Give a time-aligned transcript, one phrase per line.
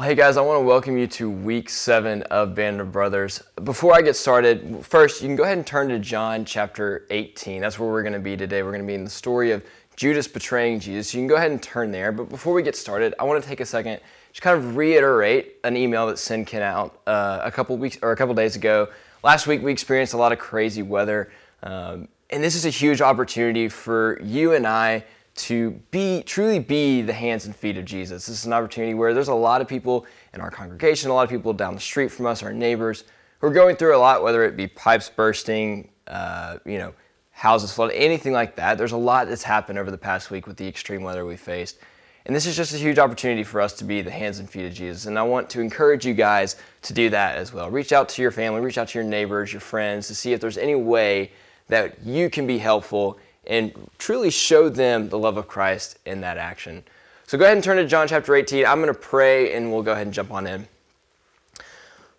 [0.00, 3.42] Hey guys, I want to welcome you to week seven of Band of Brothers.
[3.64, 7.60] Before I get started, first, you can go ahead and turn to John chapter 18.
[7.60, 8.62] That's where we're going to be today.
[8.62, 9.64] We're going to be in the story of
[9.96, 11.12] Judas betraying Jesus.
[11.12, 12.12] You can go ahead and turn there.
[12.12, 13.98] But before we get started, I want to take a second
[14.34, 18.12] to kind of reiterate an email that Sin came out uh, a couple weeks or
[18.12, 18.86] a couple days ago.
[19.24, 21.32] Last week, we experienced a lot of crazy weather.
[21.64, 25.02] Um, and this is a huge opportunity for you and I
[25.38, 28.26] to be truly be the hands and feet of Jesus.
[28.26, 30.04] This is an opportunity where there's a lot of people
[30.34, 33.04] in our congregation, a lot of people down the street from us, our neighbors,
[33.38, 36.92] who are going through a lot, whether it be pipes bursting, uh, you know,
[37.30, 38.78] houses flooding, anything like that.
[38.78, 41.78] There's a lot that's happened over the past week with the extreme weather we faced.
[42.26, 44.66] And this is just a huge opportunity for us to be the hands and feet
[44.66, 45.06] of Jesus.
[45.06, 47.70] And I want to encourage you guys to do that as well.
[47.70, 50.40] Reach out to your family, reach out to your neighbors, your friends to see if
[50.40, 51.30] there's any way
[51.68, 56.38] that you can be helpful and truly show them the love of Christ in that
[56.38, 56.84] action.
[57.26, 58.64] So go ahead and turn to John chapter 18.
[58.66, 60.66] I'm going to pray and we'll go ahead and jump on in.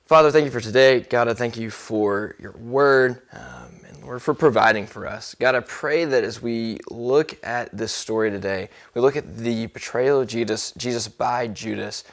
[0.06, 1.02] Father, thank you for today.
[1.02, 5.36] God, I thank you for your word um, and Lord, for providing for us.
[5.36, 9.68] God, I pray that as we look at this story today, we look at the
[9.68, 12.04] betrayal of Jesus, Jesus by Judas,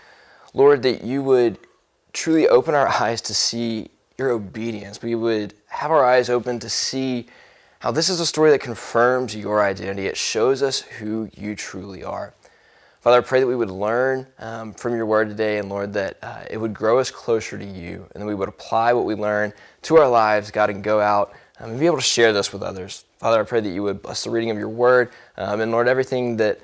[0.53, 1.59] Lord, that you would
[2.13, 5.03] truly open our eyes to see your obedience.
[5.03, 7.27] We would have our eyes open to see
[7.87, 10.09] how this is a story that confirms your identity.
[10.09, 12.34] It shows us who you truly are.
[13.01, 16.17] Father, I pray that we would learn um, from your word today, and Lord, that
[16.20, 19.14] uh, it would grow us closer to you, and that we would apply what we
[19.14, 22.53] learn to our lives, God, and go out um, and be able to share this
[22.53, 23.05] with others.
[23.20, 25.87] Father, I pray that you would bless the reading of your word, um, and Lord,
[25.87, 26.59] everything that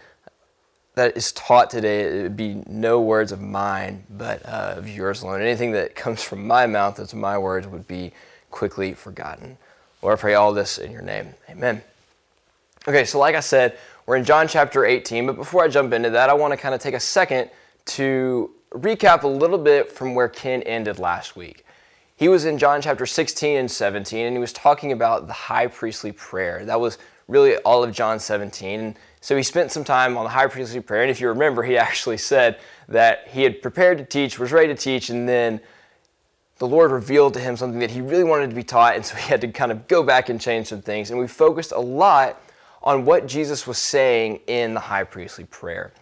[0.97, 5.23] that is taught today, it would be no words of mine, but uh, of yours
[5.23, 5.41] alone.
[5.41, 8.11] Anything that comes from my mouth, that's my words, would be
[8.50, 9.56] quickly forgotten.
[10.03, 11.33] Lord, I pray all this in your name.
[11.48, 11.81] Amen.
[12.89, 16.11] Okay, so like I said, we're in John chapter 18, but before I jump into
[16.11, 17.50] that, I want to kind of take a second
[17.84, 21.65] to recap a little bit from where Ken ended last week.
[22.16, 25.69] He was in John chapter 16 and 17, and he was talking about the high
[25.69, 26.65] priestly prayer.
[26.65, 26.98] That was
[27.28, 28.81] really all of John 17.
[28.81, 31.03] And so he spent some time on the high priestly prayer.
[31.03, 34.75] And if you remember, he actually said that he had prepared to teach, was ready
[34.75, 35.60] to teach, and then
[36.62, 39.17] the Lord revealed to him something that he really wanted to be taught, and so
[39.17, 41.11] he had to kind of go back and change some things.
[41.11, 42.41] And we focused a lot
[42.84, 45.93] on what Jesus was saying in the high priestly prayer.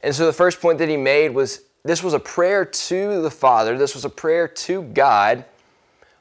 [0.00, 3.30] And so the first point that he made was this was a prayer to the
[3.30, 5.44] Father, this was a prayer to God,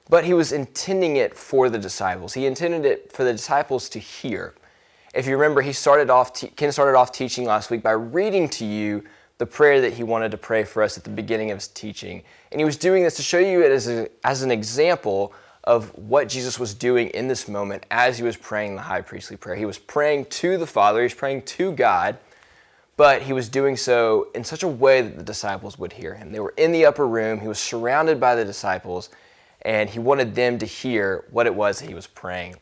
[0.10, 2.34] but he was intending it for the disciples.
[2.34, 4.56] He intended it for the disciples to hear.
[5.14, 8.66] If you remember, he started off, Ken started off teaching last week by reading to
[8.66, 9.06] you
[9.44, 12.24] the prayer that he wanted to pray for us at the beginning of his teaching.
[12.54, 15.34] And he was doing this to show you it as, a, as an example
[15.66, 19.36] of what Jesus was doing in this moment as he was praying the high priestly
[19.36, 19.58] prayer.
[19.58, 22.20] He was praying to the Father, he was praying to God,
[22.96, 26.32] but he was doing so in such a way that the disciples would hear him.
[26.32, 29.10] They were in the upper room, he was surrounded by the disciples,
[29.64, 32.56] and he wanted them to hear what it was that he was praying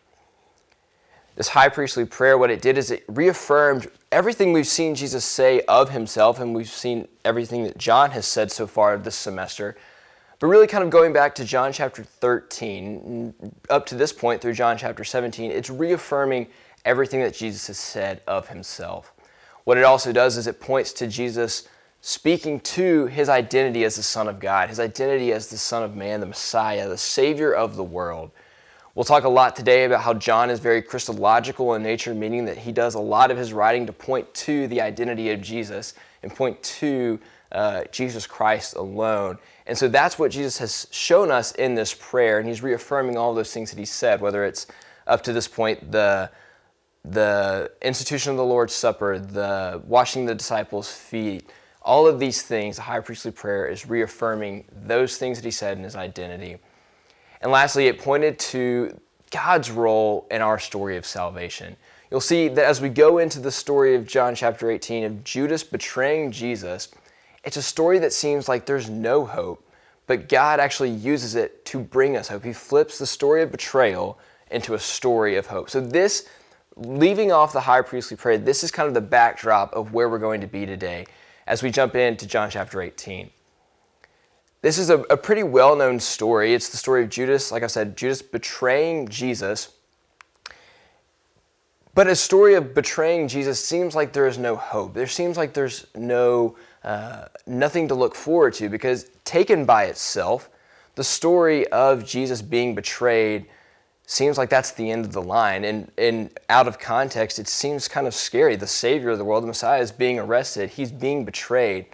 [1.35, 5.61] this high priestly prayer, what it did is it reaffirmed everything we've seen Jesus say
[5.61, 9.77] of himself, and we've seen everything that John has said so far this semester.
[10.39, 14.41] But really, kind of going back to John chapter 13, mm, up to this point
[14.41, 16.47] through John chapter 17, it's reaffirming
[16.83, 19.13] everything that Jesus has said of himself.
[19.63, 21.67] What it also does is it points to Jesus
[22.01, 25.95] speaking to his identity as the Son of God, his identity as the Son of
[25.95, 28.31] Man, the Messiah, the Savior of the world.
[28.93, 32.57] We'll talk a lot today about how John is very Christological in nature, meaning that
[32.57, 35.93] he does a lot of his writing to point to the identity of Jesus
[36.23, 37.17] and point to
[37.53, 39.37] uh, Jesus Christ alone.
[39.65, 43.33] And so that's what Jesus has shown us in this prayer, and he's reaffirming all
[43.33, 44.67] those things that he said, whether it's
[45.07, 46.29] up to this point the
[47.03, 51.49] the institution of the Lord's Supper, the washing the disciples' feet,
[51.81, 55.77] all of these things, the high priestly prayer is reaffirming those things that he said
[55.77, 56.57] in his identity.
[57.41, 58.99] And lastly, it pointed to
[59.31, 61.75] God's role in our story of salvation.
[62.11, 65.63] You'll see that as we go into the story of John chapter 18 of Judas
[65.63, 66.89] betraying Jesus,
[67.43, 69.65] it's a story that seems like there's no hope,
[70.07, 72.43] but God actually uses it to bring us hope.
[72.43, 74.19] He flips the story of betrayal
[74.51, 75.69] into a story of hope.
[75.69, 76.27] So, this,
[76.75, 80.19] leaving off the high priestly prayer, this is kind of the backdrop of where we're
[80.19, 81.05] going to be today
[81.47, 83.29] as we jump into John chapter 18.
[84.61, 86.53] This is a, a pretty well known story.
[86.53, 89.69] It's the story of Judas, like I said, Judas betraying Jesus.
[91.93, 94.93] But a story of betraying Jesus seems like there is no hope.
[94.93, 100.49] There seems like there's no uh, nothing to look forward to because taken by itself,
[100.95, 103.47] the story of Jesus being betrayed
[104.05, 105.63] seems like that's the end of the line.
[105.63, 108.55] And, and out of context, it seems kind of scary.
[108.55, 110.71] The Savior of the world, the Messiah, is being arrested.
[110.71, 111.85] He's being betrayed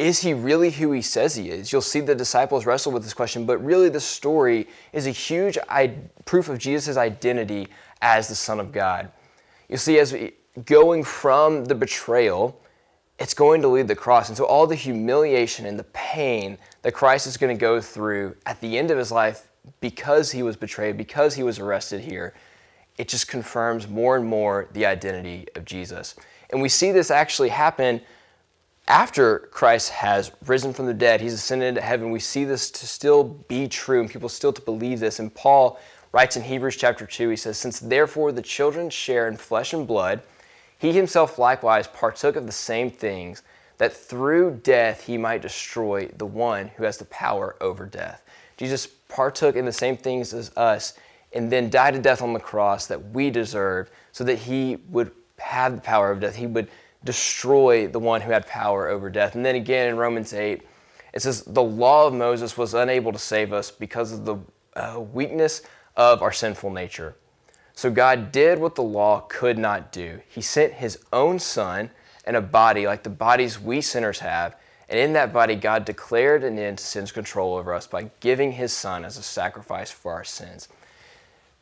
[0.00, 1.70] is he really who he says he is?
[1.70, 5.58] You'll see the disciples wrestle with this question, but really the story is a huge
[6.24, 7.68] proof of Jesus' identity
[8.00, 9.12] as the Son of God.
[9.68, 10.32] You see, as we,
[10.64, 12.58] going from the betrayal,
[13.18, 14.28] it's going to lead the cross.
[14.28, 18.34] And so all the humiliation and the pain that Christ is going to go through
[18.46, 19.48] at the end of his life
[19.80, 22.32] because he was betrayed, because he was arrested here,
[22.96, 26.16] it just confirms more and more the identity of Jesus.
[26.48, 28.00] And we see this actually happen
[28.90, 32.10] after Christ has risen from the dead, he's ascended into heaven.
[32.10, 35.20] We see this to still be true and people still to believe this.
[35.20, 35.78] And Paul
[36.10, 39.86] writes in Hebrews chapter 2, he says, Since therefore the children share in flesh and
[39.86, 40.22] blood,
[40.76, 43.42] he himself likewise partook of the same things,
[43.78, 48.24] that through death he might destroy the one who has the power over death.
[48.56, 50.94] Jesus partook in the same things as us
[51.32, 55.12] and then died a death on the cross that we deserve so that he would
[55.38, 56.34] have the power of death.
[56.34, 56.68] He would
[57.04, 59.34] destroy the one who had power over death.
[59.34, 60.62] And then again in Romans 8,
[61.12, 64.36] it says, The law of Moses was unable to save us because of the
[64.76, 65.62] uh, weakness
[65.96, 67.16] of our sinful nature.
[67.74, 70.20] So God did what the law could not do.
[70.28, 71.90] He sent his own son
[72.26, 74.56] in a body like the bodies we sinners have.
[74.88, 78.52] And in that body, God declared an end to sin's control over us by giving
[78.52, 80.68] his son as a sacrifice for our sins.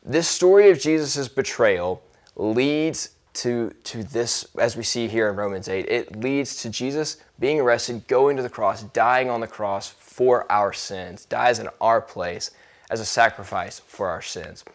[0.03, 2.01] This story of Jesus' betrayal
[2.35, 5.85] leads to, to this, as we see here in Romans 8.
[5.87, 10.51] It leads to Jesus being arrested, going to the cross, dying on the cross for
[10.51, 12.51] our sins, dies in our place
[12.89, 14.65] as a sacrifice for our sins.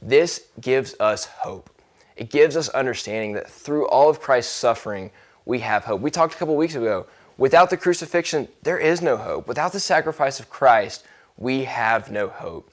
[0.00, 1.70] This gives us hope.
[2.16, 5.10] It gives us understanding that through all of Christ's suffering,
[5.44, 6.00] we have hope.
[6.00, 7.06] We talked a couple weeks ago.
[7.38, 9.48] Without the crucifixion, there is no hope.
[9.48, 11.04] Without the sacrifice of Christ,
[11.36, 12.70] we have no hope.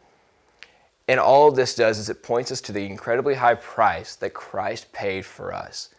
[1.09, 4.93] And all this does is it points us to the incredibly high price that Christ
[4.93, 5.89] paid for us.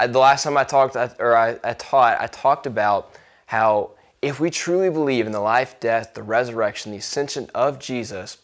[0.00, 3.14] I, the last time I talked, or I, I taught, I talked about
[3.46, 8.38] how if we truly believe in the life, death, the resurrection, the ascension of Jesus,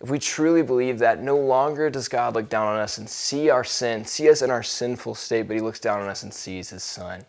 [0.00, 3.50] if we truly believe that, no longer does God look down on us and see
[3.50, 6.32] our sin, see us in our sinful state, but He looks down on us and
[6.32, 7.26] sees His Son.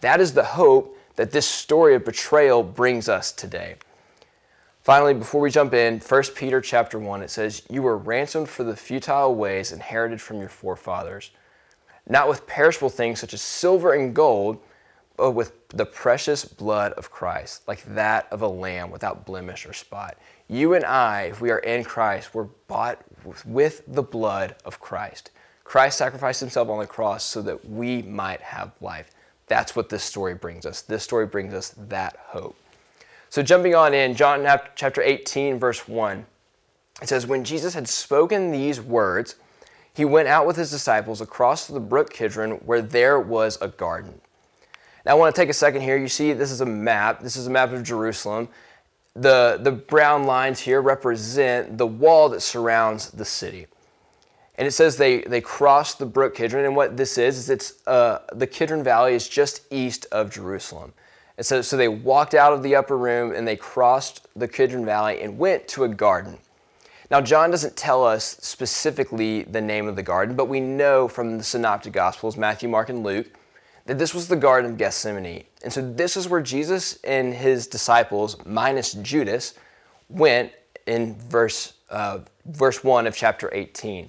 [0.00, 3.74] That is the hope that this story of betrayal brings us today.
[4.82, 8.64] Finally, before we jump in, 1 Peter chapter 1, it says, You were ransomed for
[8.64, 11.30] the futile ways inherited from your forefathers,
[12.08, 14.58] not with perishable things such as silver and gold,
[15.18, 19.74] but with the precious blood of Christ, like that of a lamb without blemish or
[19.74, 20.16] spot.
[20.48, 23.02] You and I, if we are in Christ, were bought
[23.44, 25.30] with the blood of Christ.
[25.62, 29.10] Christ sacrificed himself on the cross so that we might have life.
[29.46, 30.80] That's what this story brings us.
[30.80, 32.59] This story brings us that hope.
[33.30, 34.44] So, jumping on in, John
[34.74, 36.26] chapter 18, verse 1,
[37.00, 39.36] it says, When Jesus had spoken these words,
[39.94, 44.20] he went out with his disciples across the brook Kidron, where there was a garden.
[45.06, 45.96] Now, I want to take a second here.
[45.96, 47.20] You see, this is a map.
[47.20, 48.48] This is a map of Jerusalem.
[49.14, 53.68] The, the brown lines here represent the wall that surrounds the city.
[54.56, 56.64] And it says they, they crossed the brook Kidron.
[56.64, 60.92] And what this is, is it's uh, the Kidron Valley is just east of Jerusalem.
[61.36, 64.84] And so, so they walked out of the upper room and they crossed the Kidron
[64.84, 66.38] Valley and went to a garden.
[67.10, 71.38] Now, John doesn't tell us specifically the name of the garden, but we know from
[71.38, 73.26] the Synoptic Gospels, Matthew, Mark, and Luke,
[73.86, 75.44] that this was the Garden of Gethsemane.
[75.64, 79.54] And so this is where Jesus and his disciples, minus Judas,
[80.08, 80.52] went
[80.86, 84.08] in verse, uh, verse 1 of chapter 18.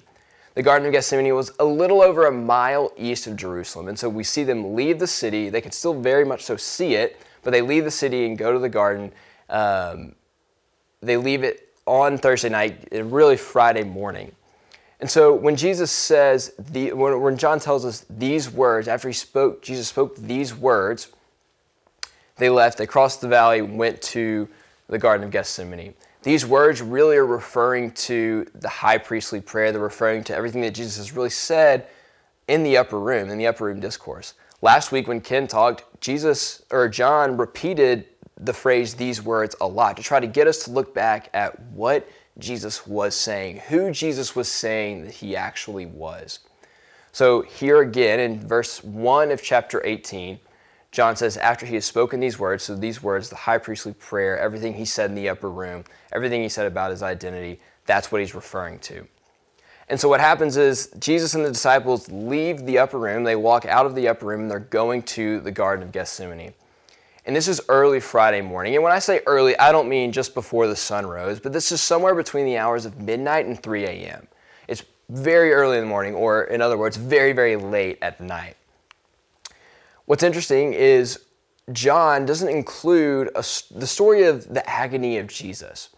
[0.54, 3.88] The Garden of Gethsemane was a little over a mile east of Jerusalem.
[3.88, 5.48] And so we see them leave the city.
[5.48, 8.52] They can still very much so see it, but they leave the city and go
[8.52, 9.12] to the garden.
[9.48, 10.14] Um,
[11.00, 14.32] they leave it on Thursday night, really Friday morning.
[15.00, 19.14] And so when Jesus says, the, when, when John tells us these words, after he
[19.14, 21.08] spoke, Jesus spoke these words,
[22.36, 24.48] they left, they crossed the valley, went to
[24.88, 25.94] the Garden of Gethsemane.
[26.22, 29.72] These words really are referring to the high priestly prayer.
[29.72, 31.88] They're referring to everything that Jesus has really said
[32.46, 34.34] in the upper room, in the upper room discourse.
[34.60, 38.06] Last week when Ken talked, Jesus or John repeated
[38.38, 41.58] the phrase these words a lot to try to get us to look back at
[41.60, 46.38] what Jesus was saying, who Jesus was saying that he actually was.
[47.10, 50.38] So here again in verse 1 of chapter 18,
[50.92, 54.38] John says, after he has spoken these words, so these words, the high priestly prayer,
[54.38, 58.20] everything he said in the upper room, everything he said about his identity, that's what
[58.20, 59.06] he's referring to.
[59.88, 63.64] And so what happens is Jesus and the disciples leave the upper room, they walk
[63.64, 66.52] out of the upper room, and they're going to the Garden of Gethsemane.
[67.24, 68.74] And this is early Friday morning.
[68.74, 71.72] And when I say early, I don't mean just before the sun rose, but this
[71.72, 74.28] is somewhere between the hours of midnight and 3 a.m.
[74.68, 78.56] It's very early in the morning, or in other words, very, very late at night.
[80.12, 81.20] What's interesting is
[81.72, 83.42] John doesn't include a,
[83.74, 85.88] the story of the agony of Jesus.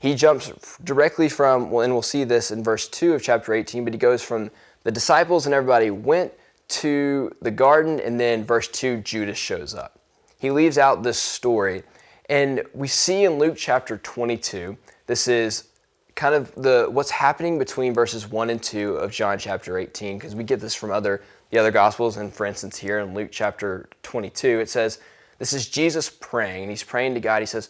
[0.00, 0.50] He jumps
[0.82, 4.00] directly from, well, and we'll see this in verse 2 of chapter 18, but he
[4.00, 4.50] goes from
[4.82, 6.32] the disciples and everybody went
[6.70, 10.00] to the garden, and then verse 2, Judas shows up.
[10.40, 11.84] He leaves out this story.
[12.28, 14.76] And we see in Luke chapter 22,
[15.06, 15.68] this is
[16.16, 20.34] kind of the what's happening between verses 1 and 2 of John chapter 18 because
[20.34, 21.22] we get this from other
[21.52, 24.98] the other gospels and for instance here in Luke chapter 22 it says
[25.38, 27.40] this is Jesus praying and he's praying to God.
[27.40, 27.68] He says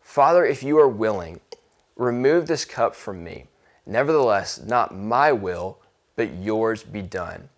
[0.00, 1.40] Father if you are willing
[1.96, 3.46] remove this cup from me.
[3.86, 5.78] Nevertheless not my will
[6.14, 7.48] but yours be done.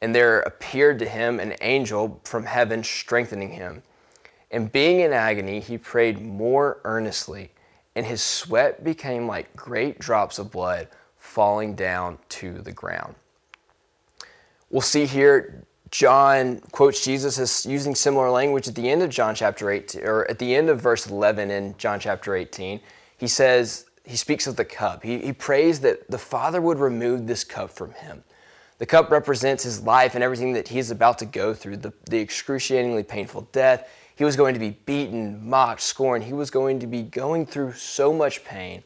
[0.00, 3.82] And there appeared to him an angel from heaven strengthening him.
[4.52, 7.50] And being in agony he prayed more earnestly
[7.96, 10.86] and his sweat became like great drops of blood
[11.18, 13.16] falling down to the ground.
[14.70, 19.34] We'll see here John quotes Jesus as using similar language at the end of John
[19.34, 22.80] chapter 8 or at the end of verse 11 in John chapter 18.
[23.16, 25.02] He says he speaks of the cup.
[25.02, 28.24] He, he prays that the Father would remove this cup from him.
[28.78, 31.92] The cup represents his life and everything that he is about to go through, the,
[32.10, 36.24] the excruciatingly painful death, he was going to be beaten, mocked, scorned.
[36.24, 38.82] He was going to be going through so much pain.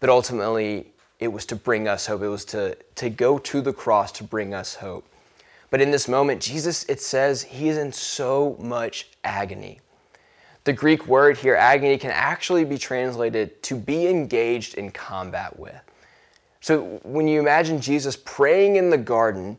[0.00, 2.22] But ultimately, it was to bring us hope.
[2.22, 5.06] It was to, to go to the cross to bring us hope.
[5.70, 9.80] But in this moment, Jesus, it says, he is in so much agony.
[10.64, 15.80] The Greek word here, agony, can actually be translated to be engaged in combat with.
[16.60, 19.58] So when you imagine Jesus praying in the garden,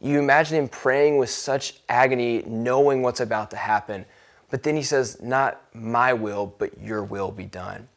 [0.00, 4.04] you imagine him praying with such agony, knowing what's about to happen,
[4.50, 7.88] but then he says, Not my will, but your will be done.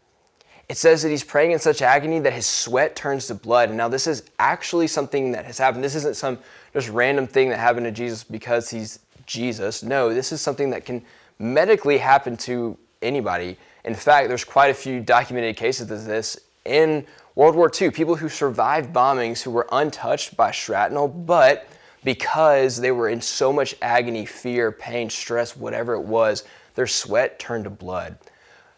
[0.70, 3.70] It says that he's praying in such agony that his sweat turns to blood.
[3.70, 5.84] And now, this is actually something that has happened.
[5.84, 6.40] This isn't some
[6.74, 9.82] just random thing that happened to Jesus because he's Jesus.
[9.82, 11.04] No, this is something that can
[11.40, 13.58] medically happen to anybody.
[13.86, 17.06] In fact, there's quite a few documented cases of this in
[17.36, 17.92] World War II.
[17.92, 21.68] People who survived bombings who were untouched by shrapnel, but
[22.04, 26.44] because they were in so much agony, fear, pain, stress, whatever it was,
[26.76, 28.18] their sweat turned to blood.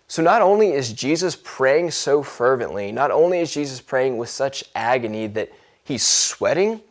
[0.10, 4.64] So not only is Jesus praying so fervently, not only is Jesus praying with such
[4.74, 6.82] agony that he's sweating,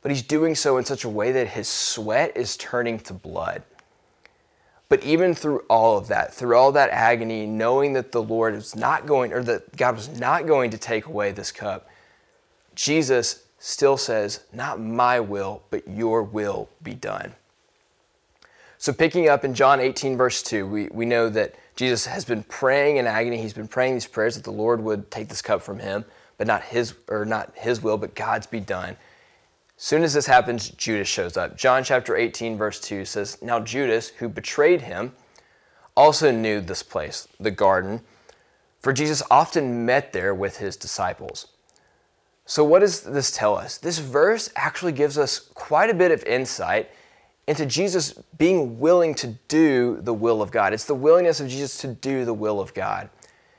[0.00, 3.62] but he's doing so in such a way that his sweat is turning to blood.
[4.88, 8.74] But even through all of that, through all that agony, knowing that the Lord is
[8.74, 11.90] not going, or that God was not going to take away this cup,
[12.74, 17.34] Jesus still says, Not my will, but your will be done.
[18.82, 22.42] So, picking up in John 18, verse 2, we, we know that Jesus has been
[22.42, 23.40] praying in agony.
[23.40, 26.04] He's been praying these prayers that the Lord would take this cup from him,
[26.36, 28.96] but not his, or not his will, but God's be done.
[29.76, 31.56] As soon as this happens, Judas shows up.
[31.56, 35.12] John chapter 18, verse 2 says, Now Judas, who betrayed him,
[35.96, 38.00] also knew this place, the garden,
[38.80, 41.46] for Jesus often met there with his disciples.
[42.46, 43.78] So, what does this tell us?
[43.78, 46.90] This verse actually gives us quite a bit of insight
[47.46, 50.72] into Jesus being willing to do the will of God.
[50.72, 53.10] It's the willingness of Jesus to do the will of God.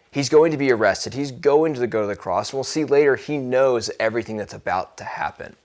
[0.10, 2.86] He's going to be arrested, he's going to go to the cross, and we'll see
[2.86, 5.56] later he knows everything that's about to happen.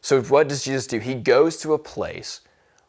[0.00, 1.00] So, what does Jesus do?
[1.00, 2.42] He goes to a place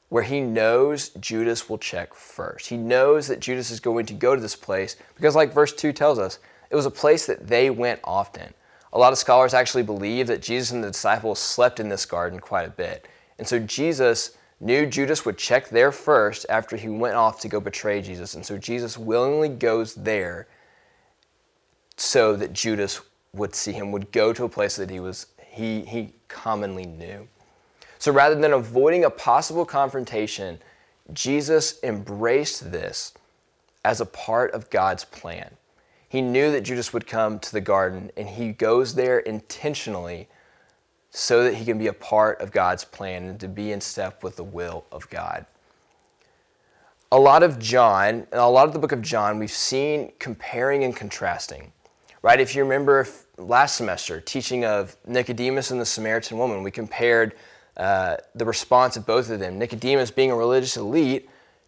[0.10, 2.68] where he knows Judas will check first.
[2.68, 5.92] He knows that Judas is going to go to this place because, like verse 2
[5.94, 6.38] tells us,
[6.70, 8.54] it was a place that they went often.
[8.94, 12.40] A lot of scholars actually believe that Jesus and the disciples slept in this garden
[12.40, 13.08] quite a bit.
[13.38, 17.60] And so Jesus knew Judas would check there first after he went off to go
[17.60, 18.34] betray Jesus.
[18.34, 20.48] And so Jesus willingly goes there
[21.96, 23.02] so that Judas
[23.34, 27.28] would see him, would go to a place that he was he he commonly knew.
[28.00, 30.60] So rather than avoiding a possible confrontation,
[31.14, 33.14] Jesus embraced this
[33.84, 35.56] as a part of God's plan.
[36.10, 40.28] He knew that Judas would come to the garden, and he goes there intentionally
[41.18, 44.24] so that he can be a part of God's plan and to be in step
[44.24, 45.48] with the will of God.
[47.12, 50.96] A lot of John, a lot of the book of John, we've seen comparing and
[50.96, 51.72] contrasting.
[52.22, 52.40] Right?
[52.40, 53.08] If you remember
[53.38, 57.34] last semester, teaching of Nicodemus and the Samaritan woman, we compared
[57.78, 59.58] uh, the response of both of them.
[59.58, 61.28] Nicodemus, being a religious elite,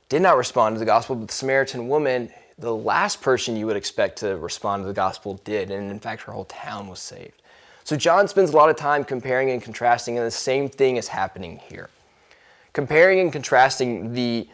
[0.09, 2.29] did not respond to the gospel, but the Samaritan woman
[2.59, 6.23] the last person you would expect to respond to the gospel did, and in fact,
[6.23, 7.41] her whole town was saved.
[7.89, 11.07] So John spends a lot of time comparing and contrasting, and the same thing is
[11.07, 11.89] happening here.
[12.71, 14.47] Comparing and contrasting the,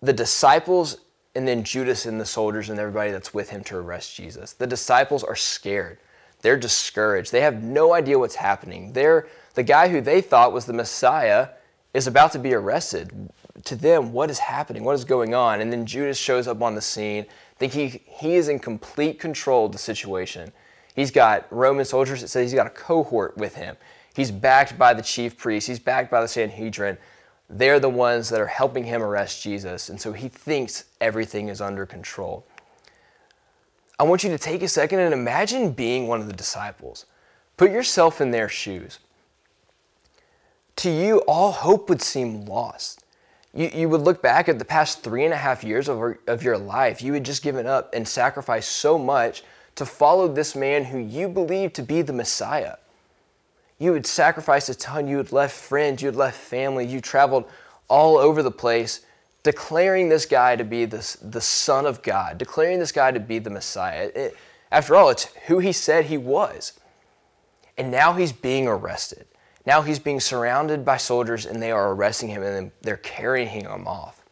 [0.00, 0.96] the disciples
[1.34, 4.54] and then Judas and the soldiers and everybody that's with him to arrest Jesus.
[4.54, 5.98] The disciples are scared.
[6.40, 7.32] They're discouraged.
[7.32, 8.94] They have no idea what's happening.
[8.94, 11.48] They're, the guy who they thought was the Messiah
[11.92, 13.28] is about to be arrested.
[13.64, 15.60] to them what is happening, what is going on.
[15.60, 17.26] And then Judas shows up on the scene.
[17.58, 20.50] thinking he, he is in complete control of the situation.
[20.94, 23.76] He's got Roman soldiers, it says he's got a cohort with him.
[24.14, 26.96] He's backed by the chief priests, he's backed by the Sanhedrin.
[27.50, 29.90] They're the ones that are helping him arrest Jesus.
[29.90, 32.46] And so he thinks everything is under control.
[33.98, 37.06] I want you to take a second and imagine being one of the disciples.
[37.56, 38.98] Put yourself in their shoes.
[40.76, 43.04] To you, all hope would seem lost.
[43.52, 46.42] You, you would look back at the past three and a half years of, of
[46.42, 47.02] your life.
[47.02, 49.44] You had just given up and sacrificed so much
[49.76, 52.76] to follow this man who you believed to be the Messiah.
[53.78, 55.08] You had sacrificed a ton.
[55.08, 56.00] You had left friends.
[56.02, 56.86] You had left family.
[56.86, 57.44] You traveled
[57.88, 59.04] all over the place,
[59.42, 63.38] declaring this guy to be the, the Son of God, declaring this guy to be
[63.38, 64.10] the Messiah.
[64.14, 64.36] It,
[64.70, 66.72] after all, it's who he said he was.
[67.76, 69.26] And now he's being arrested.
[69.66, 73.86] Now he's being surrounded by soldiers and they are arresting him and they're carrying him
[73.86, 74.24] off.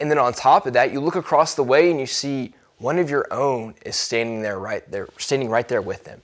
[0.00, 2.98] And then on top of that, you look across the way and you see one
[2.98, 6.20] of your own is standing there right there, standing right there with them.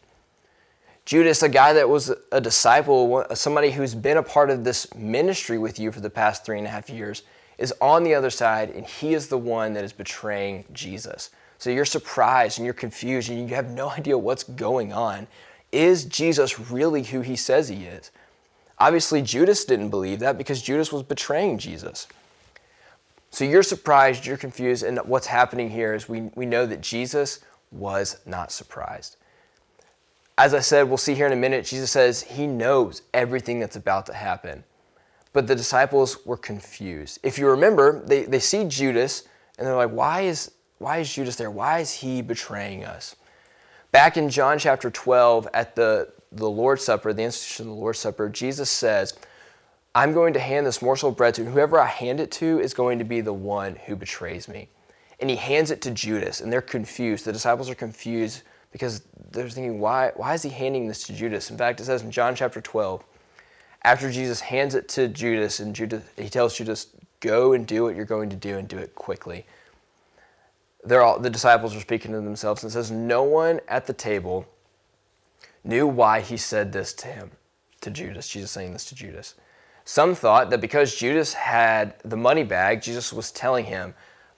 [1.05, 5.57] Judas, a guy that was a disciple, somebody who's been a part of this ministry
[5.57, 7.23] with you for the past three and a half years,
[7.57, 11.31] is on the other side, and he is the one that is betraying Jesus.
[11.59, 15.27] So you're surprised and you're confused and you have no idea what's going on.
[15.73, 18.11] Is Jesus really who he says he is?
[18.79, 22.07] Obviously, Judas didn't believe that because Judas was betraying Jesus.
[23.31, 27.41] So you're surprised, you're confused, and what's happening here is we, we know that Jesus
[27.71, 29.17] was not surprised.
[30.39, 33.77] As I said, we'll see here in a minute, Jesus says he knows everything that's
[33.77, 34.65] about to happen.
[35.33, 37.19] But the disciples were confused.
[37.23, 39.25] If you remember, they, they see Judas
[39.59, 41.51] and they're like, why is, why is Judas there?
[41.51, 43.17] Why is he betraying us?
[43.91, 47.99] Back in John chapter 12, at the, the Lord's Supper, the institution of the Lord's
[47.99, 49.15] Supper, Jesus says,
[49.99, 52.73] I'm going to hand this morsel of bread to whoever I hand it to is
[52.73, 54.69] going to be the one who betrays me.
[55.19, 57.25] And he hands it to Judas, and they're confused.
[57.25, 61.51] The disciples are confused because they're thinking, why, why is he handing this to Judas?
[61.51, 63.03] In fact, it says in John chapter 12,
[63.83, 66.87] after Jesus hands it to Judas, and Judas, he tells Judas,
[67.19, 69.47] go and do what you're going to do and do it quickly.
[70.85, 73.93] They're all, the disciples are speaking to themselves and it says, no one at the
[73.93, 74.47] table
[75.65, 77.33] knew why he said this to him,
[77.81, 78.29] to Judas.
[78.29, 79.35] Jesus saying this to Judas.
[79.89, 83.95] Some thought that because Judas had the money bag, Jesus was telling him,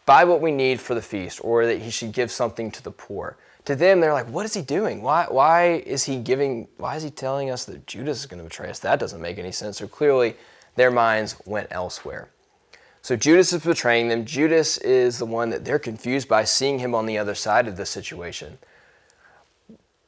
[0.07, 2.93] buy what we need for the feast, or that he should give something to the
[2.93, 5.03] poor to them, they're like, what is he doing?
[5.03, 8.49] Why, why is he giving, why is he telling us that Judas is going to
[8.49, 8.79] betray us?
[8.79, 9.79] That doesn't make any sense.
[9.79, 10.37] So clearly,
[10.77, 12.29] their minds went elsewhere.
[13.03, 14.27] So Judas is betraying them.
[14.27, 17.77] Judas is the one that they're confused by seeing him on the other side of
[17.77, 18.59] this situation.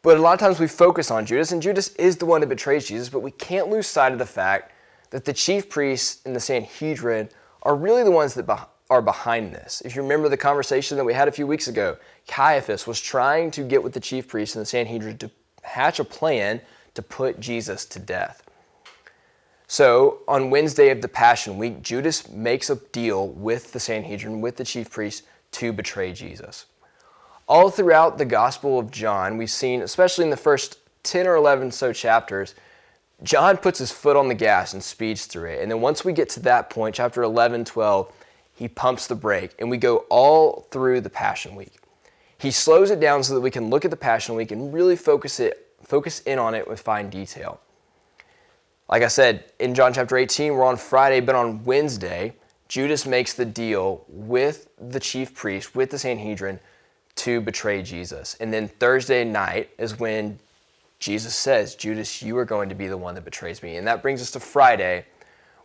[0.02, 2.48] But a lot of times we focus on Judas, and Judas is the one that
[2.48, 4.72] betrays Jesus, but we can't lose sight of the fact
[5.12, 7.28] that the chief priests and the Sanhedrin
[7.62, 9.82] are really the ones that are behind this.
[9.84, 13.50] If you remember the conversation that we had a few weeks ago, Caiaphas was trying
[13.52, 15.30] to get with the chief priests and the Sanhedrin to
[15.62, 16.62] hatch a plan
[16.94, 18.42] to put Jesus to death.
[19.66, 24.56] So on Wednesday of the Passion Week, Judas makes a deal with the Sanhedrin, with
[24.56, 25.22] the chief priests,
[25.52, 26.66] to betray Jesus.
[27.46, 31.70] All throughout the Gospel of John, we've seen, especially in the first 10 or 11
[31.72, 32.54] so chapters,
[33.22, 35.62] John puts his foot on the gas and speeds through it.
[35.62, 38.12] And then once we get to that point, chapter 11, 12,
[38.54, 41.78] he pumps the brake, and we go all through the Passion Week.
[42.38, 44.96] He slows it down so that we can look at the Passion Week and really
[44.96, 47.60] focus it, focus in on it with fine detail.
[48.88, 52.34] Like I said, in John chapter 18, we're on Friday, but on Wednesday,
[52.68, 56.58] Judas makes the deal with the chief priest, with the Sanhedrin,
[57.14, 58.36] to betray Jesus.
[58.40, 60.38] And then Thursday night is when
[61.02, 63.74] Jesus says, Judas, you are going to be the one that betrays me.
[63.74, 65.04] And that brings us to Friday,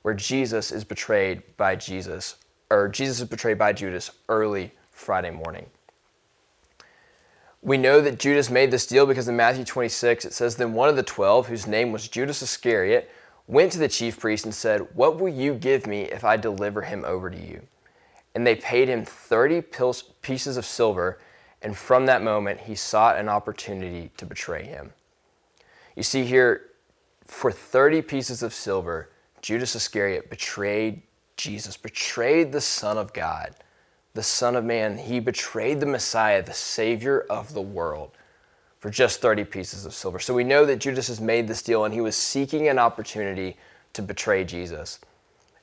[0.01, 2.37] where Jesus is betrayed by Jesus
[2.71, 5.67] or Jesus is betrayed by Judas early Friday morning.
[7.61, 10.89] We know that Judas made this deal because in Matthew 26 it says, Then one
[10.89, 13.07] of the twelve, whose name was Judas Iscariot,
[13.45, 16.81] went to the chief priest and said, What will you give me if I deliver
[16.81, 17.61] him over to you?
[18.33, 19.63] And they paid him 30
[20.23, 21.19] pieces of silver,
[21.61, 24.93] and from that moment he sought an opportunity to betray him.
[25.97, 26.61] You see here,
[27.25, 29.09] for 30 pieces of silver,
[29.41, 31.01] Judas Iscariot betrayed
[31.37, 33.55] Jesus betrayed the Son of God,
[34.15, 34.97] the Son of Man.
[34.97, 38.11] He betrayed the Messiah, the Savior of the world,
[38.79, 40.17] for just 30 pieces of silver.
[40.17, 43.55] So we know that Judas has made this deal and he was seeking an opportunity
[43.93, 44.99] to betray Jesus.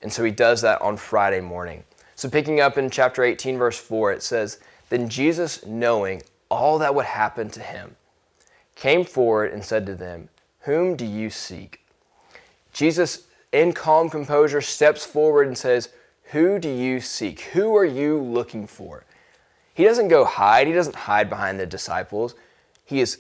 [0.01, 1.83] And so he does that on Friday morning.
[2.15, 6.95] So picking up in chapter 18, verse 4, it says, Then Jesus, knowing all that
[6.95, 7.97] would happen to him,
[8.75, 10.29] came forward and said to them,
[10.61, 11.81] Whom do you seek?
[12.73, 15.91] Jesus in calm composure, steps forward and says,
[16.33, 17.41] Who do you seek?
[17.53, 19.05] Who are you looking for?
[19.73, 20.67] He doesn't go hide.
[20.67, 22.35] He doesn't hide behind the disciples.
[22.85, 23.19] He has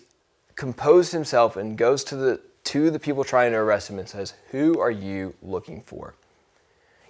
[0.56, 4.34] composed himself and goes to the to the people trying to arrest him and says,
[4.50, 6.14] "Who are you looking for?"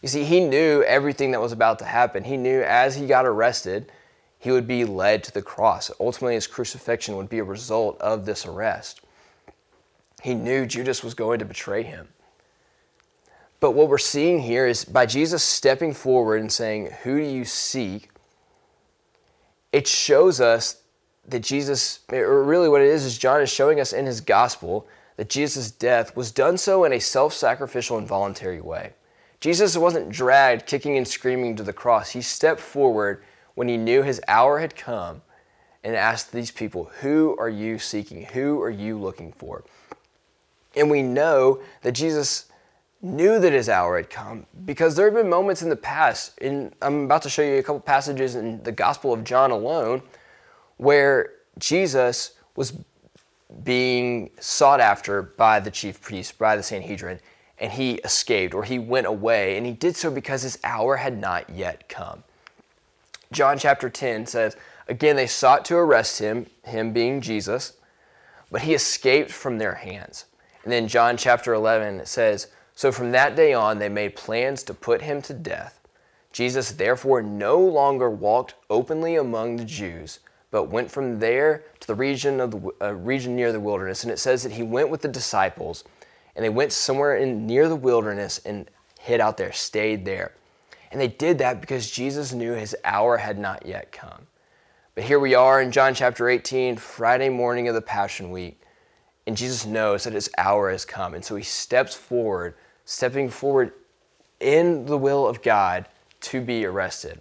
[0.02, 2.24] You see, he knew everything that was about to happen.
[2.24, 3.90] He knew as he got arrested,
[4.44, 5.90] he would be led to the cross.
[5.98, 9.00] Ultimately, his crucifixion would be a result of this arrest.
[10.22, 12.08] He knew Judas was going to betray him.
[13.58, 17.46] But what we're seeing here is by Jesus stepping forward and saying, Who do you
[17.46, 18.10] seek?
[19.72, 20.82] It shows us
[21.26, 24.86] that Jesus, or really what it is, is John is showing us in his gospel
[25.16, 28.92] that Jesus' death was done so in a self sacrificial and voluntary way.
[29.40, 32.10] Jesus wasn't dragged kicking and screaming to the cross.
[32.10, 33.24] He stepped forward
[33.54, 35.22] when he knew his hour had come
[35.82, 38.24] and asked these people, Who are you seeking?
[38.26, 39.64] Who are you looking for?
[40.76, 42.46] And we know that Jesus
[43.00, 46.74] knew that his hour had come because there have been moments in the past, and
[46.80, 50.02] I'm about to show you a couple passages in the Gospel of John alone,
[50.78, 52.72] where Jesus was
[53.62, 57.20] being sought after by the chief priest, by the Sanhedrin,
[57.58, 61.18] and he escaped or he went away, and he did so because his hour had
[61.18, 62.24] not yet come.
[63.34, 64.56] John chapter 10 says,
[64.88, 67.74] Again, they sought to arrest him, him being Jesus,
[68.50, 70.26] but he escaped from their hands.
[70.62, 74.74] And then John chapter 11 says, So from that day on, they made plans to
[74.74, 75.80] put him to death.
[76.32, 80.20] Jesus therefore no longer walked openly among the Jews,
[80.50, 84.02] but went from there to the region of the uh, region near the wilderness.
[84.04, 85.84] And it says that he went with the disciples,
[86.36, 88.68] and they went somewhere in near the wilderness and
[89.00, 90.32] hid out there, stayed there.
[90.94, 94.28] And they did that because Jesus knew his hour had not yet come.
[94.94, 98.60] But here we are in John chapter 18, Friday morning of the Passion Week,
[99.26, 101.14] and Jesus knows that his hour has come.
[101.14, 102.54] And so he steps forward,
[102.84, 103.72] stepping forward
[104.38, 105.88] in the will of God
[106.20, 107.20] to be arrested.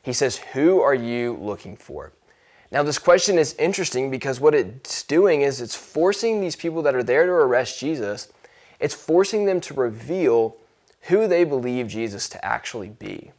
[0.00, 2.12] He says, Who are you looking for?
[2.72, 6.94] Now, this question is interesting because what it's doing is it's forcing these people that
[6.94, 8.32] are there to arrest Jesus,
[8.78, 10.56] it's forcing them to reveal
[11.02, 13.32] who they believe Jesus to actually be.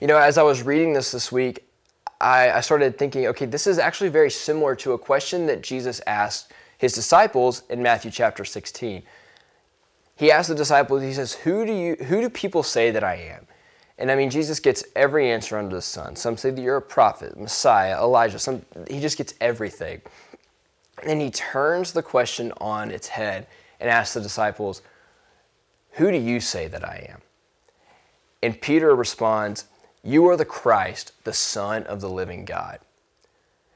[0.00, 1.64] You know, as I was reading this this week,
[2.20, 6.00] I, I, started thinking, okay, this is actually very similar to a question that Jesus
[6.06, 9.02] asked his disciples in Matthew chapter 16.
[10.16, 13.14] He asked the disciples, he says, Who do you who do people say that I
[13.14, 13.46] am?
[14.00, 16.16] And I mean, Jesus gets every answer under the sun.
[16.16, 18.38] Some say that you're a prophet, Messiah, Elijah.
[18.38, 20.00] Some, he just gets everything.
[21.06, 23.46] And he turns the question on its head
[23.78, 24.80] and asks the disciples,
[25.92, 27.20] Who do you say that I am?
[28.42, 29.66] And Peter responds,
[30.02, 32.78] You are the Christ, the Son of the living God.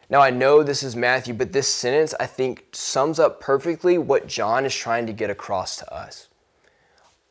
[0.09, 4.27] Now, I know this is Matthew, but this sentence I think sums up perfectly what
[4.27, 6.29] John is trying to get across to us.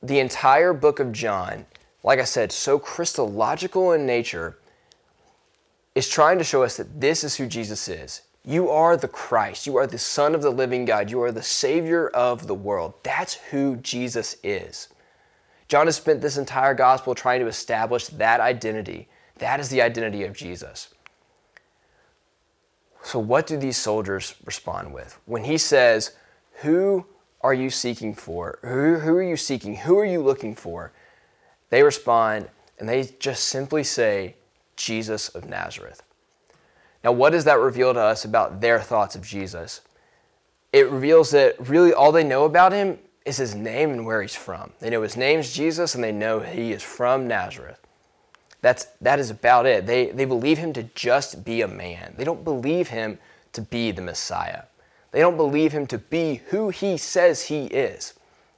[0.02, 1.66] The entire book of John
[2.04, 4.58] like I said, so Christological in nature,
[5.96, 8.22] is trying to show us that this is who Jesus is.
[8.46, 9.66] You are the Christ.
[9.66, 11.10] You are the Son of the living God.
[11.10, 12.94] You are the Savior of the world.
[13.04, 14.90] That's who Jesus is.
[15.70, 19.08] John has spent this entire gospel trying to establish that identity.
[19.38, 20.90] That is the identity of Jesus.
[23.02, 25.20] So, what do these soldiers respond with?
[25.26, 26.16] When he says,
[26.62, 27.06] Who
[27.42, 28.60] are you seeking for?
[28.62, 29.76] Who, who are you seeking?
[29.78, 30.92] Who are you looking for?
[31.70, 34.36] They respond and they just simply say,
[34.76, 36.02] Jesus of Nazareth.
[37.04, 39.82] Now, what does that reveal to us about their thoughts of Jesus?
[40.72, 44.36] It reveals that really all they know about him is his name and where he's
[44.36, 44.72] from.
[44.80, 47.80] They know his name's Jesus and they know he is from Nazareth.
[48.62, 49.86] That's, that is about it.
[49.86, 52.16] They, they believe him to just be a man.
[52.18, 53.20] They don't believe him
[53.52, 54.64] to be the Messiah.
[55.12, 58.14] They don't believe him to be who he says he is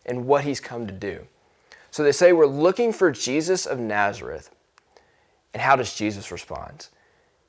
[0.05, 1.27] and what he's come to do.
[1.91, 4.51] So they say, We're looking for Jesus of Nazareth.
[5.53, 6.87] And how does Jesus respond?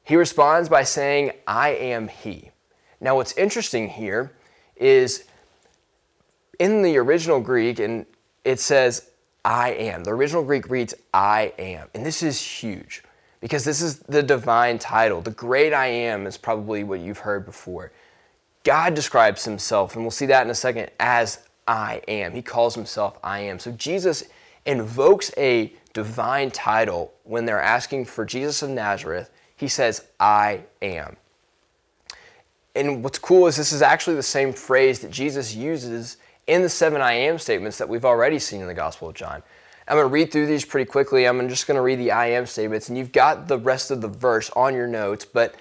[0.06, 2.52] He responds by saying, I am He.
[3.00, 4.32] Now, what's interesting here
[4.76, 5.24] is
[6.60, 8.06] in the original Greek, and
[8.44, 9.10] it says,
[9.44, 10.04] I am.
[10.04, 11.88] The original Greek reads, I am.
[11.92, 13.02] And this is huge
[13.40, 15.20] because this is the divine title.
[15.20, 17.90] The great I am is probably what you've heard before.
[18.62, 22.32] God describes himself, and we'll see that in a second, as I am.
[22.32, 23.58] He calls himself I am.
[23.58, 24.22] So Jesus
[24.66, 29.30] invokes a divine title when they're asking for Jesus of Nazareth.
[29.56, 31.16] He says, I am.
[32.74, 36.68] And what's cool is this is actually the same phrase that Jesus uses in the
[36.68, 39.42] seven I am statements that we've already seen in the Gospel of John.
[39.88, 41.26] I'm going to read through these pretty quickly.
[41.26, 44.00] I'm just going to read the I am statements, and you've got the rest of
[44.00, 45.24] the verse on your notes.
[45.24, 45.54] But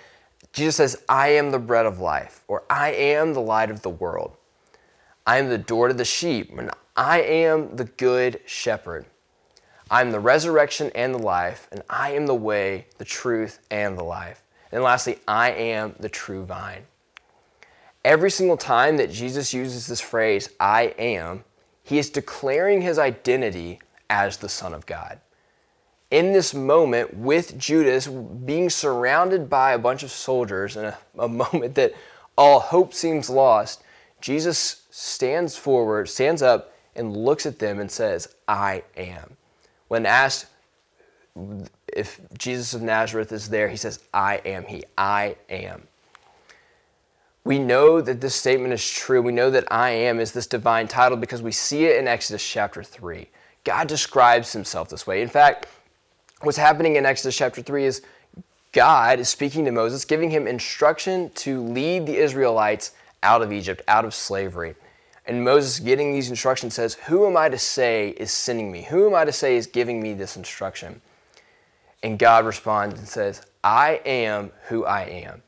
[0.51, 3.89] Jesus says, I am the bread of life, or I am the light of the
[3.89, 4.35] world.
[5.27, 9.05] I am the door to the sheep, and I am the good shepherd.
[9.89, 14.03] I'm the resurrection and the life, and I am the way, the truth, and the
[14.03, 14.41] life.
[14.71, 16.83] And lastly, I am the true vine.
[18.03, 21.43] Every single time that Jesus uses this phrase, I am,
[21.83, 25.19] he is declaring his identity as the Son of God.
[26.11, 31.27] In this moment, with Judas being surrounded by a bunch of soldiers, in a, a
[31.43, 31.93] moment that
[32.37, 33.83] all hope seems lost,
[34.19, 39.37] Jesus stands forward, stands up, and looks at them and says, I am.
[39.87, 40.47] When asked
[41.87, 44.83] if Jesus of Nazareth is there, he says, I am he.
[44.97, 45.87] I am.
[47.43, 49.21] We know that this statement is true.
[49.21, 52.45] We know that I am is this divine title because we see it in Exodus
[52.45, 53.29] chapter 3.
[53.63, 55.21] God describes himself this way.
[55.21, 55.67] In fact,
[56.41, 58.01] what's happening in Exodus chapter 3 is
[58.71, 62.91] God is speaking to Moses, giving him instruction to lead the Israelites
[63.23, 64.75] out of Egypt, out of slavery.
[65.27, 68.83] And Moses, getting these instructions, says, Who am I to say is sending me?
[68.83, 71.01] Who am I to say is giving me this instruction?
[72.03, 75.41] And God responds and says, I am who I am.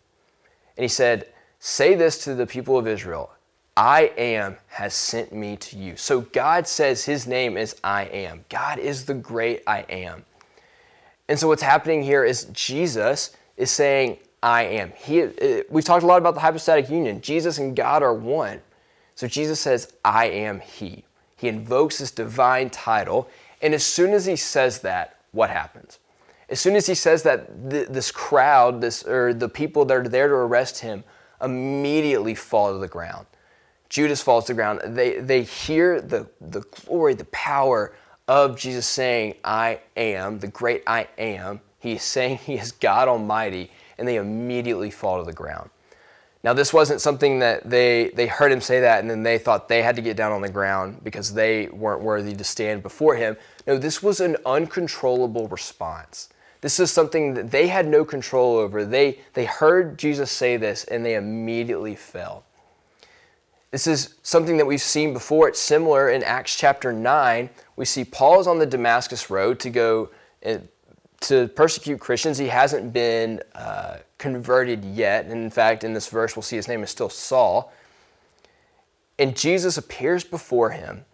[0.75, 1.27] And he said,
[1.59, 3.31] Say this to the people of Israel
[3.77, 5.95] I am has sent me to you.
[5.97, 8.43] So God says his name is I am.
[8.49, 10.25] God is the great I am.
[11.29, 14.93] And so what's happening here is Jesus is saying, I am.
[14.95, 15.29] He, uh,
[15.69, 17.21] we've talked a lot about the hypostatic union.
[17.21, 18.61] Jesus and God are one.
[19.17, 21.03] So Jesus says, I am He.
[21.37, 23.27] He invokes this divine title.
[23.63, 25.97] And as soon as he says that, what happens?
[26.49, 30.07] As soon as he says that, th- this crowd, this, or the people that are
[30.07, 31.03] there to arrest him,
[31.41, 33.25] immediately fall to the ground.
[33.89, 34.81] Judas falls to the ground.
[34.85, 37.95] They, they hear the, the glory, the power
[38.27, 41.59] of Jesus saying, I am, the great I am.
[41.79, 45.71] He is saying he is God Almighty, and they immediately fall to the ground.
[46.43, 49.67] Now, this wasn't something that they, they heard him say that and then they thought
[49.67, 53.15] they had to get down on the ground because they weren't worthy to stand before
[53.15, 53.37] him.
[53.65, 56.29] No, this was an uncontrollable response.
[56.61, 58.85] This is something that they had no control over.
[58.85, 62.43] They, they heard Jesus say this and they immediately fell.
[63.71, 65.49] This is something that we've seen before.
[65.49, 67.49] It's similar in Acts chapter 9.
[67.75, 70.09] We see Paul's on the Damascus road to go
[71.21, 72.37] to persecute Christians.
[72.37, 75.25] He hasn't been uh, converted yet.
[75.25, 77.73] And in fact, in this verse, we'll see his name is still Saul.
[79.19, 81.05] And Jesus appears before him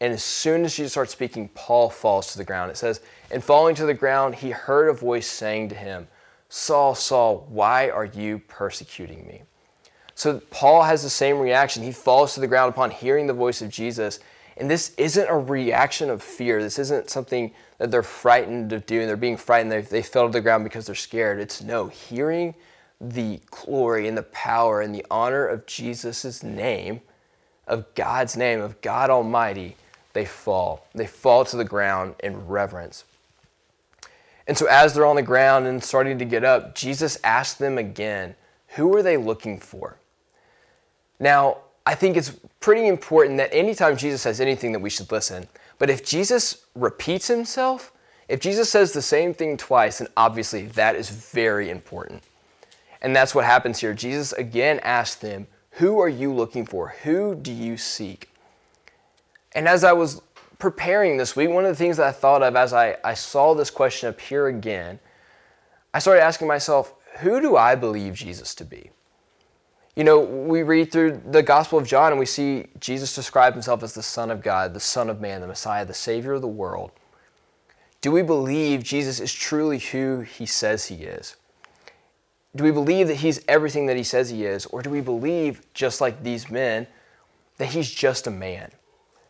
[0.00, 2.70] and as soon as Jesus starts speaking, Paul falls to the ground.
[2.70, 6.08] It says, And falling to the ground, he heard a voice saying to him,
[6.48, 9.42] Saul, Saul, why are you persecuting me?
[10.14, 11.82] So Paul has the same reaction.
[11.82, 14.20] He falls to the ground upon hearing the voice of Jesus.
[14.56, 16.62] And this isn't a reaction of fear.
[16.62, 19.06] This isn't something that they're frightened of doing.
[19.06, 19.70] They're being frightened.
[19.70, 21.40] They, they fell to the ground because they're scared.
[21.40, 22.54] It's no, hearing
[23.00, 27.02] the glory and the power and the honor of Jesus' name,
[27.66, 29.76] of God's name, of God Almighty
[30.16, 30.86] they fall.
[30.94, 33.04] They fall to the ground in reverence.
[34.46, 37.76] And so, as they're on the ground and starting to get up, Jesus asked them
[37.76, 38.34] again,
[38.76, 39.98] Who are they looking for?
[41.20, 45.46] Now, I think it's pretty important that anytime Jesus says anything that we should listen.
[45.78, 47.92] But if Jesus repeats himself,
[48.28, 52.24] if Jesus says the same thing twice, then obviously that is very important.
[53.00, 53.94] And that's what happens here.
[53.94, 56.88] Jesus again asked them, Who are you looking for?
[57.04, 58.30] Who do you seek?
[59.52, 60.20] And as I was
[60.58, 63.54] preparing this week, one of the things that I thought of as I, I saw
[63.54, 64.98] this question appear again,
[65.94, 68.90] I started asking myself, who do I believe Jesus to be?
[69.96, 73.82] You know, we read through the Gospel of John and we see Jesus describe himself
[73.82, 76.48] as the Son of God, the Son of Man, the Messiah, the Savior of the
[76.48, 76.90] world.
[78.02, 81.36] Do we believe Jesus is truly who he says he is?
[82.54, 84.66] Do we believe that he's everything that he says he is?
[84.66, 86.86] Or do we believe, just like these men,
[87.56, 88.70] that he's just a man?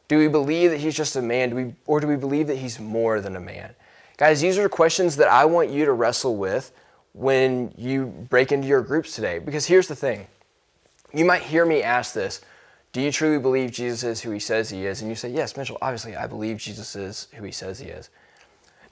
[0.08, 2.58] Do we believe that he's just a man, do we, or do we believe that
[2.58, 3.74] he's more than a man?
[4.16, 6.72] Guys, these are questions that I want you to wrestle with
[7.12, 9.38] when you break into your groups today.
[9.38, 10.26] Because here's the thing
[11.18, 12.40] you might hear me ask this
[12.92, 15.00] Do you truly believe Jesus is who he says he is?
[15.00, 18.10] And you say, Yes, Mitchell, obviously I believe Jesus is who he says he is.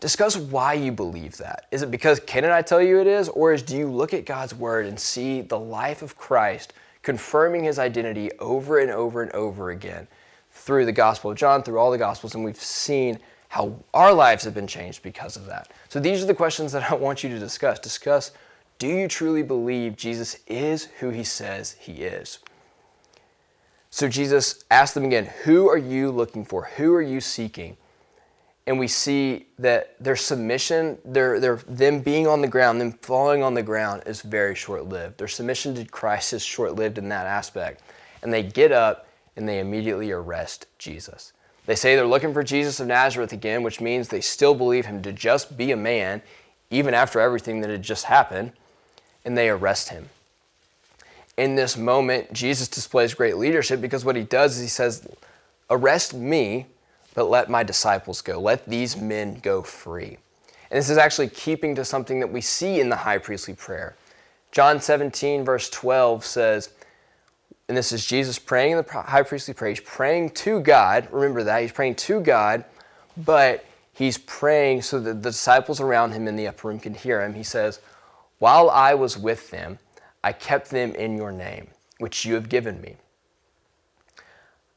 [0.00, 1.66] Discuss why you believe that.
[1.70, 3.28] Is it because Ken and I tell you it is?
[3.28, 7.64] Or is do you look at God's word and see the life of Christ confirming
[7.64, 10.08] his identity over and over and over again?
[10.54, 14.44] through the Gospel of John, through all the Gospels, and we've seen how our lives
[14.44, 15.70] have been changed because of that.
[15.88, 17.78] So these are the questions that I want you to discuss.
[17.78, 18.30] Discuss
[18.84, 22.40] do you truly believe Jesus is who he says he is?
[23.88, 26.64] So Jesus asked them again, Who are you looking for?
[26.76, 27.78] Who are you seeking?
[28.66, 33.42] And we see that their submission, their, their, them being on the ground, them falling
[33.42, 35.16] on the ground is very short lived.
[35.16, 37.80] Their submission to Christ is short lived in that aspect.
[38.22, 41.32] And they get up and they immediately arrest Jesus.
[41.64, 45.00] They say they're looking for Jesus of Nazareth again, which means they still believe him
[45.04, 46.20] to just be a man,
[46.68, 48.52] even after everything that had just happened,
[49.24, 50.08] and they arrest him.
[51.36, 55.08] In this moment, Jesus displays great leadership because what he does is he says,
[55.70, 56.66] Arrest me,
[57.14, 58.40] but let my disciples go.
[58.40, 60.18] Let these men go free.
[60.70, 63.96] And this is actually keeping to something that we see in the high priestly prayer.
[64.52, 66.70] John 17, verse 12 says,
[67.68, 69.70] and this is Jesus praying in the high priestly prayer.
[69.70, 71.08] He's praying to God.
[71.10, 71.62] Remember that.
[71.62, 72.64] He's praying to God,
[73.16, 77.24] but he's praying so that the disciples around him in the upper room can hear
[77.24, 77.34] him.
[77.34, 77.80] He says,
[78.38, 79.78] While I was with them,
[80.22, 81.68] I kept them in your name,
[81.98, 82.96] which you have given me.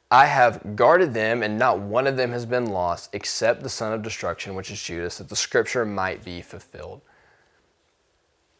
[0.09, 3.91] I have guarded them, and not one of them has been lost, except the son
[3.91, 7.01] of destruction, which is Judas, that the scripture might be fulfilled.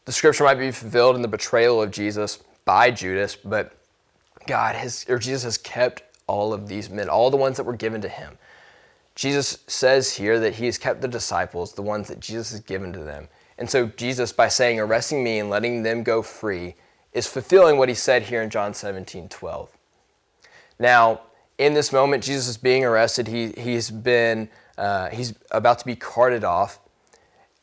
[0.04, 3.72] The scripture might be fulfilled in the betrayal of Jesus by Judas, but
[4.46, 7.76] God has, or Jesus has kept all of these men, all the ones that were
[7.76, 8.38] given to him.
[9.14, 12.92] Jesus says here that he has kept the disciples, the ones that Jesus has given
[12.92, 13.28] to them.
[13.58, 16.76] And so Jesus, by saying, arresting me and letting them go free,
[17.12, 19.70] is fulfilling what he said here in John 17, 12.
[20.78, 21.22] Now,
[21.58, 23.26] in this moment, Jesus is being arrested.
[23.26, 26.78] He, he's been, uh, he's about to be carted off.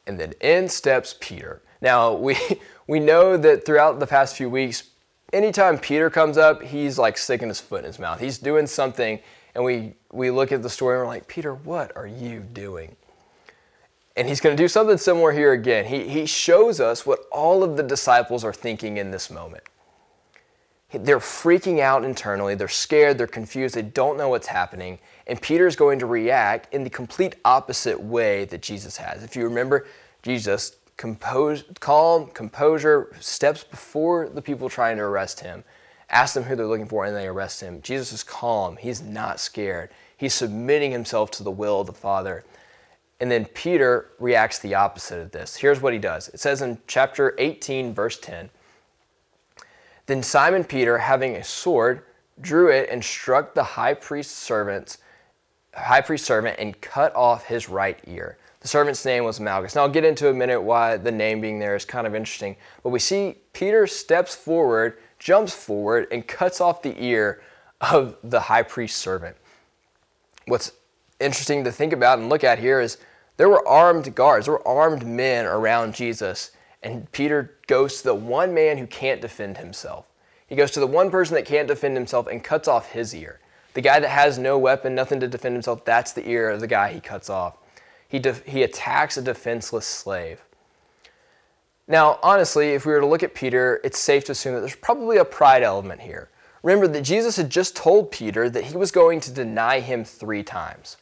[0.06, 1.62] And then in steps Peter.
[1.82, 2.36] Now, we,
[2.88, 4.90] we know that throughout the past few weeks,
[5.32, 8.20] anytime Peter comes up, he's like sticking his foot in his mouth.
[8.20, 9.20] He's doing something,
[9.56, 12.96] and we, we look at the story and we're like, Peter, what are you doing?
[14.18, 15.86] And he's going to do something similar here again.
[15.86, 19.64] He, he shows us what all of the disciples are thinking in this moment.
[20.92, 22.56] They're freaking out internally.
[22.56, 23.18] They're scared.
[23.18, 23.76] They're confused.
[23.76, 25.00] They don't know what's happening.
[25.28, 29.24] And Peter's going to react in the complete opposite way that Jesus has.
[29.24, 29.88] If you remember,
[30.22, 35.64] Jesus compose, calm, composure, steps before the people trying to arrest him,
[36.10, 37.82] ask them who they're looking for, and they arrest him.
[37.82, 38.78] Jesus is calm.
[38.78, 39.90] He's not scared.
[40.16, 42.46] He's submitting himself to the will of the Father.
[43.20, 45.56] And then Peter reacts the opposite of this.
[45.56, 48.50] Here's what he does it says in chapter 18, verse 10
[50.06, 52.04] Then Simon Peter, having a sword,
[52.42, 54.98] drew it and struck the high priest's servants,
[55.74, 58.38] high priest servant and cut off his right ear.
[58.60, 59.76] The servant's name was Malchus.
[59.76, 62.56] Now, I'll get into a minute why the name being there is kind of interesting.
[62.82, 67.44] But we see Peter steps forward, jumps forward, and cuts off the ear
[67.80, 69.38] of the high priest's servant.
[70.48, 70.72] What's
[71.20, 72.98] interesting to think about and look at here is
[73.38, 76.52] there were armed guards, there were armed men around Jesus.
[76.84, 80.06] And Peter goes to the one man who can't defend himself.
[80.48, 83.40] He goes to the one person that can't defend himself and cuts off his ear.
[83.74, 86.68] The guy that has no weapon, nothing to defend himself, that's the ear of the
[86.68, 87.58] guy he cuts off
[88.08, 90.42] he, he attacks a defenseless slave.
[91.88, 94.76] Now, honestly, if we were to look at Peter, it's safe to assume that there's
[94.76, 96.30] probably a pride element here.
[96.64, 100.42] Remember that Jesus had just told Peter that he was going to deny him three
[100.42, 100.98] times.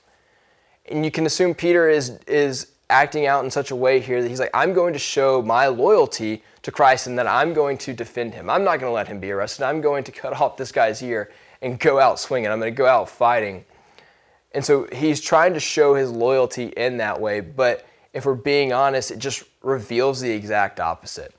[0.90, 4.30] And you can assume Peter is, is acting out in such a way here that
[4.30, 7.94] he's like, I'm going to show my loyalty to Christ and that I'm going to
[7.94, 8.50] defend him.
[8.50, 9.64] I'm not going to let him be arrested.
[9.64, 12.52] I'm going to cut off this guy's ear and go out swinging.
[12.52, 13.66] I'm going to go out fighting.
[14.54, 18.72] And so he's trying to show his loyalty in that way, but if we're being
[18.72, 21.34] honest, it just reveals the exact opposite.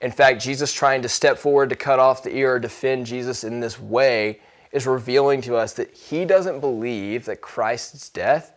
[0.00, 3.42] In fact, Jesus trying to step forward to cut off the ear or defend Jesus
[3.42, 4.40] in this way
[4.74, 8.52] is revealing to us that he doesn't believe that Christ's death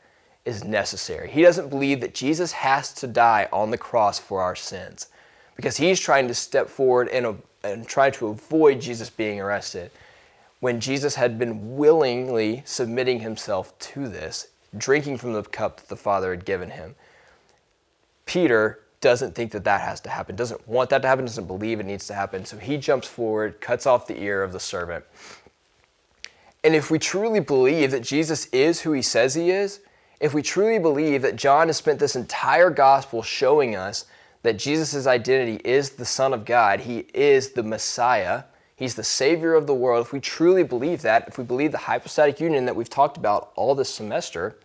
[0.46, 1.30] is necessary.
[1.30, 5.10] He doesn't believe that Jesus has to die on the cross for our sins
[5.56, 9.92] because he's trying to step forward and, and try to avoid Jesus being arrested
[10.60, 15.96] when Jesus had been willingly submitting himself to this, drinking from the cup that the
[15.96, 16.96] Father had given him.
[18.26, 21.80] Peter doesn't think that that has to happen, doesn't want that to happen, doesn't believe
[21.80, 22.44] it needs to happen.
[22.44, 25.06] So he jumps forward, cuts off the ear of the servant.
[26.68, 29.80] And if we truly believe that Jesus is who he says he is,
[30.20, 34.04] if we truly believe that John has spent this entire gospel showing us
[34.42, 38.44] that Jesus' identity is the Son of God, he is the Messiah,
[38.76, 40.06] He's the Savior of the world.
[40.06, 43.54] If we truly believe that, if we believe the hypostatic union that we've talked about
[43.56, 44.58] all this semester,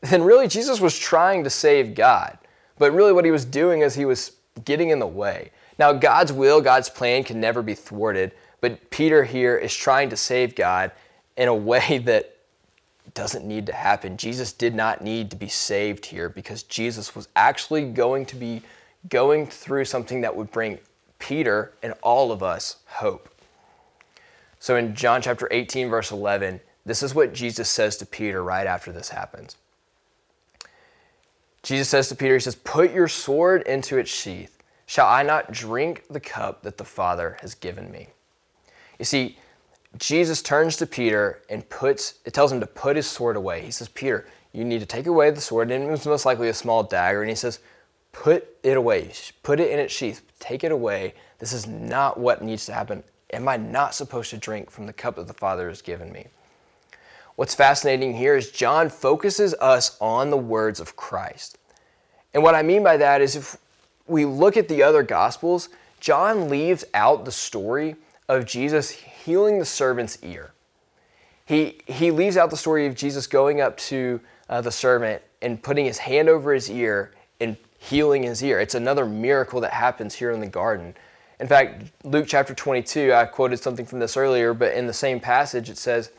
[0.00, 2.38] then really Jesus was trying to save God.
[2.78, 4.32] But really what he was doing is he was
[4.64, 5.50] getting in the way.
[5.78, 8.32] Now, God's will, God's plan can never be thwarted,
[8.64, 10.90] but Peter here is trying to save God
[11.36, 12.38] in a way that
[13.12, 14.16] doesn't need to happen.
[14.16, 18.62] Jesus did not need to be saved here because Jesus was actually going to be
[19.10, 20.78] going through something that would bring
[21.18, 23.28] Peter and all of us hope.
[24.60, 28.66] So in John chapter 18, verse 11, this is what Jesus says to Peter right
[28.66, 29.58] after this happens.
[31.62, 34.56] Jesus says to Peter, He says, Put your sword into its sheath.
[34.86, 38.08] Shall I not drink the cup that the Father has given me?
[39.04, 39.36] You see,
[39.98, 43.60] Jesus turns to Peter and puts, it tells him to put his sword away.
[43.60, 45.70] He says, Peter, you need to take away the sword.
[45.70, 47.20] And it was most likely a small dagger.
[47.20, 47.58] And he says,
[48.12, 49.12] put it away.
[49.42, 50.22] Put it in its sheath.
[50.38, 51.12] Take it away.
[51.38, 53.04] This is not what needs to happen.
[53.30, 56.28] Am I not supposed to drink from the cup that the Father has given me?
[57.36, 61.58] What's fascinating here is John focuses us on the words of Christ.
[62.32, 63.58] And what I mean by that is if
[64.06, 65.68] we look at the other Gospels,
[66.00, 67.96] John leaves out the story
[68.28, 70.52] of Jesus healing the servant's ear.
[71.46, 75.62] He, he leaves out the story of Jesus going up to uh, the servant and
[75.62, 78.60] putting his hand over his ear and healing his ear.
[78.60, 80.94] It's another miracle that happens here in the garden.
[81.40, 85.20] In fact, Luke chapter 22, I quoted something from this earlier, but in the same
[85.20, 86.10] passage it says,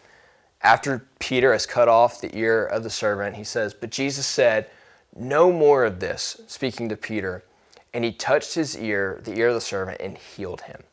[0.62, 4.70] after Peter has cut off the ear of the servant, he says, But Jesus said,
[5.16, 7.44] No more of this, speaking to Peter.
[7.94, 10.84] And he touched his ear, the ear of the servant, and healed him.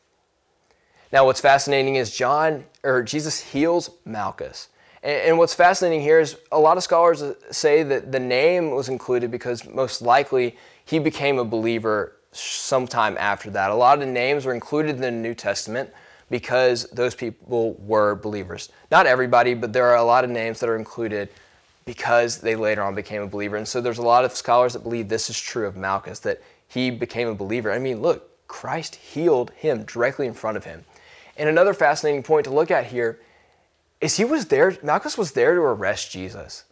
[1.13, 4.69] Now, what's fascinating is John, or Jesus heals Malchus.
[5.03, 8.89] And, what's fascinating here is a lot of scholars uh, say that the name was
[8.89, 13.69] included because most likely he became a believer sometime after that.
[13.69, 15.91] A lot of names were included in the New Testament
[16.31, 18.69] because those people were believers.
[18.89, 21.29] Not everybody, but there are a lot of names that are included
[21.85, 23.57] because they later on became a believer.
[23.57, 26.41] And so there's a lot of scholars that believe this is true of Malchus, that
[26.67, 27.71] he became a believer.
[27.71, 30.85] I mean, look, Christ healed him directly in front of him.
[31.37, 33.19] And another fascinating point to look at here
[34.01, 36.65] is he was there, Malchus was there to arrest Jesus.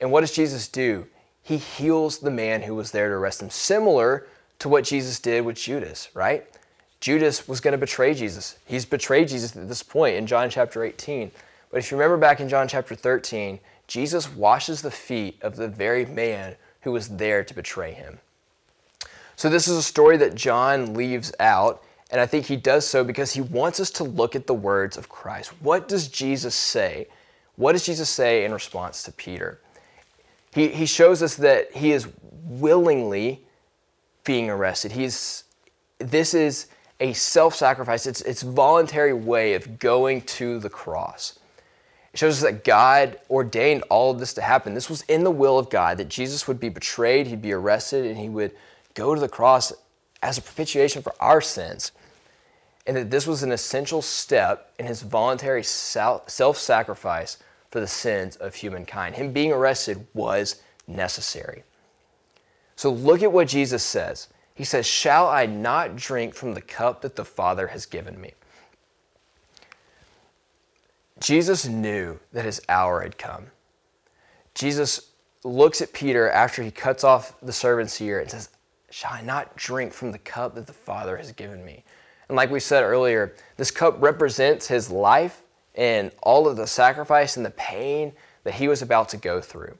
[0.00, 1.06] And what does Jesus do?
[1.42, 4.26] He heals the man who was there to arrest him, similar
[4.58, 6.46] to what Jesus did with Judas, right?
[7.00, 8.56] Judas was going to betray Jesus.
[8.64, 11.32] He's betrayed Jesus at this point in John chapter 18.
[11.70, 15.68] But if you remember back in John chapter 13, Jesus washes the feet of the
[15.68, 18.20] very man who was there to betray him.
[19.34, 21.82] So, this is a story that John leaves out
[22.12, 24.98] and I think he does so because he wants us to look at the words
[24.98, 25.50] of Christ.
[25.62, 27.08] What does Jesus say?
[27.56, 29.60] What does Jesus say in response to Peter?
[30.52, 32.06] He, he shows us that he is
[32.44, 33.40] willingly
[34.24, 34.92] being arrested.
[34.92, 35.44] He's,
[35.98, 36.66] this is
[37.00, 41.38] a self sacrifice, it's, it's voluntary way of going to the cross.
[42.12, 44.74] It shows us that God ordained all of this to happen.
[44.74, 48.04] This was in the will of God that Jesus would be betrayed, he'd be arrested,
[48.04, 48.52] and he would
[48.92, 49.72] go to the cross
[50.22, 51.90] as a propitiation for our sins
[52.86, 57.38] and that this was an essential step in his voluntary self sacrifice
[57.70, 59.14] for the sins of humankind.
[59.14, 61.62] Him being arrested was necessary.
[62.76, 64.28] So look at what Jesus says.
[64.54, 68.32] He says, Shall I not drink from the cup that the Father has given me?
[71.20, 73.46] Jesus knew that his hour had come.
[74.54, 75.12] Jesus
[75.44, 78.50] looks at Peter after he cuts off the servant's ear and says,
[78.90, 81.84] Shall I not drink from the cup that the Father has given me?
[82.32, 85.42] And like we said earlier, this cup represents his life
[85.74, 88.14] and all of the sacrifice and the pain
[88.44, 89.76] that he was about to go through.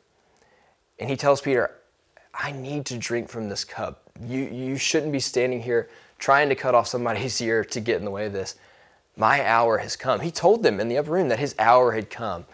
[0.99, 1.71] And he tells Peter,
[2.35, 4.03] I need to drink from this cup.
[4.23, 5.89] You, you shouldn't be standing here
[6.19, 8.57] trying to cut off somebody's ear to get in the way of this.
[9.17, 10.21] My hour has come.
[10.21, 12.45] He told them in the upper room that his hour had come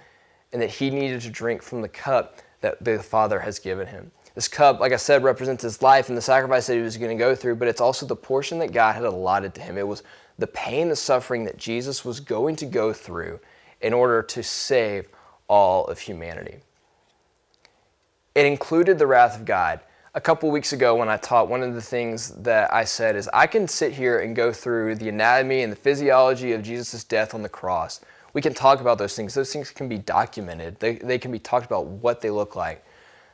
[0.52, 4.12] and that he needed to drink from the cup that the Father has given him.
[4.38, 7.10] This cup, like I said, represents his life and the sacrifice that he was going
[7.10, 9.76] to go through, but it's also the portion that God had allotted to him.
[9.76, 10.04] It was
[10.38, 13.40] the pain, the suffering that Jesus was going to go through
[13.80, 15.08] in order to save
[15.48, 16.58] all of humanity.
[18.36, 19.80] It included the wrath of God.
[20.14, 23.28] A couple weeks ago, when I taught, one of the things that I said is
[23.34, 27.34] I can sit here and go through the anatomy and the physiology of Jesus' death
[27.34, 28.02] on the cross.
[28.34, 29.34] We can talk about those things.
[29.34, 32.84] Those things can be documented, they, they can be talked about what they look like.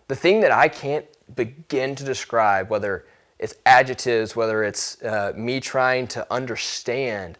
[0.09, 3.07] The thing that I can't begin to describe, whether
[3.39, 7.39] it's adjectives, whether it's uh, me trying to understand,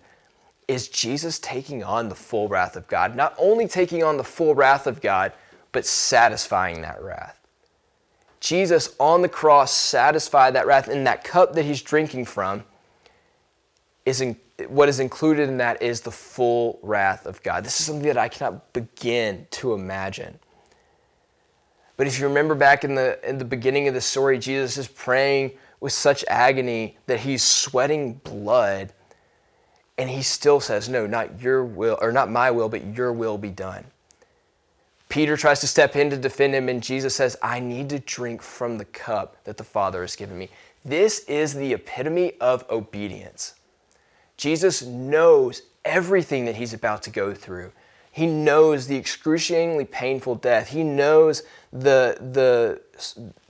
[0.67, 3.15] is Jesus taking on the full wrath of God.
[3.15, 5.33] Not only taking on the full wrath of God,
[5.73, 7.41] but satisfying that wrath.
[8.41, 12.65] Jesus on the cross satisfied that wrath, and that cup that he's drinking from
[14.05, 14.37] is in,
[14.69, 17.65] what is included in that is the full wrath of God.
[17.65, 20.39] This is something that I cannot begin to imagine.
[21.97, 24.89] But if you remember back in the, in the beginning of the story, Jesus is
[24.89, 28.93] praying with such agony that he's sweating blood.
[29.97, 33.39] And he still says, No, not your will, or not my will, but your will
[33.39, 33.85] be done.
[35.09, 38.43] Peter tries to step in to defend him, and Jesus says, I need to drink
[38.43, 40.49] from the cup that the Father has given me.
[40.85, 43.55] This is the epitome of obedience.
[44.37, 47.71] Jesus knows everything that he's about to go through.
[48.15, 50.69] He knows the excruciatingly painful death.
[50.69, 51.43] He knows
[51.73, 52.81] the, the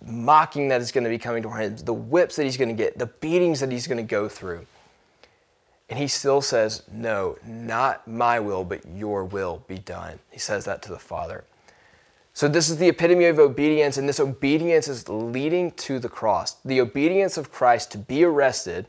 [0.02, 2.74] mocking that is going to be coming toward him, the whips that he's going to
[2.74, 4.64] get, the beatings that he's going to go through.
[5.90, 10.18] And he still says, No, not my will, but your will be done.
[10.30, 11.44] He says that to the Father.
[12.32, 16.54] So, this is the epitome of obedience, and this obedience is leading to the cross.
[16.64, 18.86] The obedience of Christ to be arrested,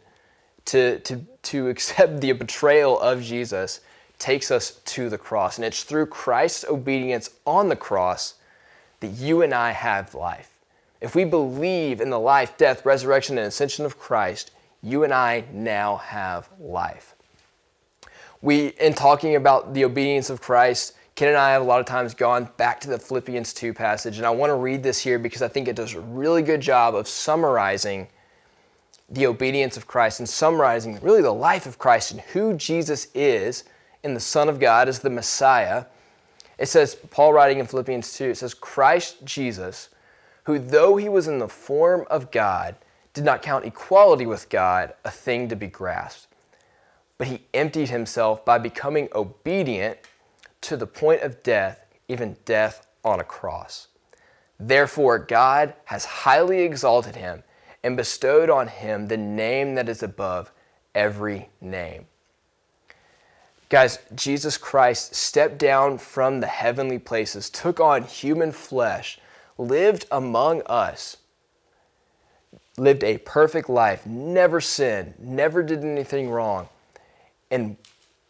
[0.68, 3.82] to, to, to accept the betrayal of Jesus,
[4.20, 5.58] takes us to the cross.
[5.58, 8.36] And it's through Christ's obedience on the cross
[9.00, 10.52] that you and I have life.
[11.02, 14.52] If we believe in the life, death, resurrection, and ascension of Christ,
[14.82, 17.16] you and I now have life.
[18.42, 21.86] We, in talking about the obedience of Christ, Ken and I have a lot of
[21.86, 25.18] times gone back to the Philippians 2 passage, and I want to read this here
[25.18, 28.08] because I think it does a really good job of summarizing
[29.10, 33.64] the obedience of Christ and summarizing really the life of Christ and who Jesus is
[34.06, 35.86] in the Son of God as the Messiah.
[36.60, 39.90] It says, Paul writing in Philippians 2, it says, Christ Jesus,
[40.44, 42.76] who though he was in the form of God,
[43.14, 46.28] did not count equality with God a thing to be grasped,
[47.18, 49.98] but he emptied himself by becoming obedient
[50.62, 53.88] to the point of death, even death on a cross.
[54.60, 57.44] Therefore, God has highly exalted him
[57.84, 60.52] and bestowed on him the name that is above
[60.94, 62.06] every name.
[63.70, 69.20] Guys, Jesus Christ stepped down from the heavenly places, took on human flesh,
[69.58, 71.18] lived among us,
[72.78, 76.70] lived a perfect life, never sinned, never did anything wrong,
[77.50, 77.76] and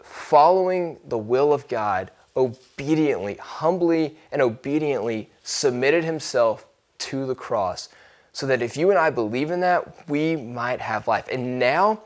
[0.02, 6.66] following the will of God, obediently, humbly, and obediently submitted himself
[6.98, 7.90] to the cross
[8.32, 11.28] so that if you and I believe in that, we might have life.
[11.32, 12.02] And now,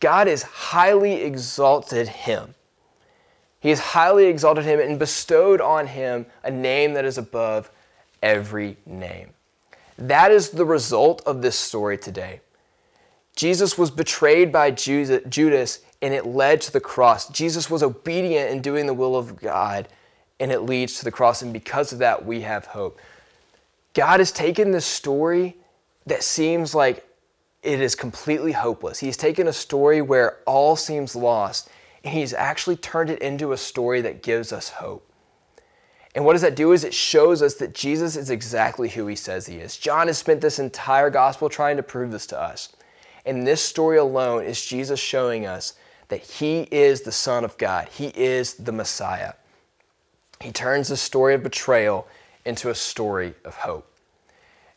[0.00, 2.54] God has highly exalted him.
[3.60, 7.70] He has highly exalted him and bestowed on him a name that is above
[8.22, 9.30] every name.
[9.98, 12.40] That is the result of this story today.
[13.34, 17.28] Jesus was betrayed by Judas and it led to the cross.
[17.30, 19.88] Jesus was obedient in doing the will of God,
[20.38, 21.40] and it leads to the cross.
[21.40, 23.00] And because of that, we have hope.
[23.94, 25.56] God has taken this story
[26.04, 27.05] that seems like
[27.66, 29.00] it is completely hopeless.
[29.00, 31.68] He's taken a story where all seems lost,
[32.04, 35.10] and He's actually turned it into a story that gives us hope.
[36.14, 39.14] And what does that do is it shows us that Jesus is exactly who he
[39.14, 39.76] says he is.
[39.76, 42.70] John has spent this entire gospel trying to prove this to us.
[43.26, 45.74] And this story alone is Jesus showing us
[46.08, 49.34] that he is the Son of God, he is the Messiah.
[50.40, 52.08] He turns the story of betrayal
[52.46, 53.95] into a story of hope.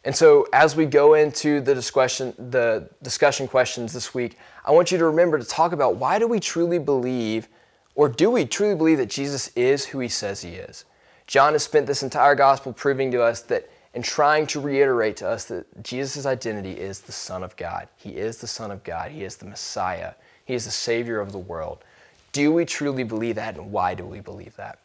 [0.05, 4.91] And so, as we go into the discussion, the discussion questions this week, I want
[4.91, 7.49] you to remember to talk about why do we truly believe,
[7.95, 10.85] or do we truly believe that Jesus is who he says he is?
[11.27, 15.27] John has spent this entire gospel proving to us that and trying to reiterate to
[15.27, 17.87] us that Jesus' identity is the Son of God.
[17.97, 19.11] He is the Son of God.
[19.11, 20.13] He is the Messiah.
[20.45, 21.83] He is the Savior of the world.
[22.31, 24.79] Do we truly believe that, and why do we believe that?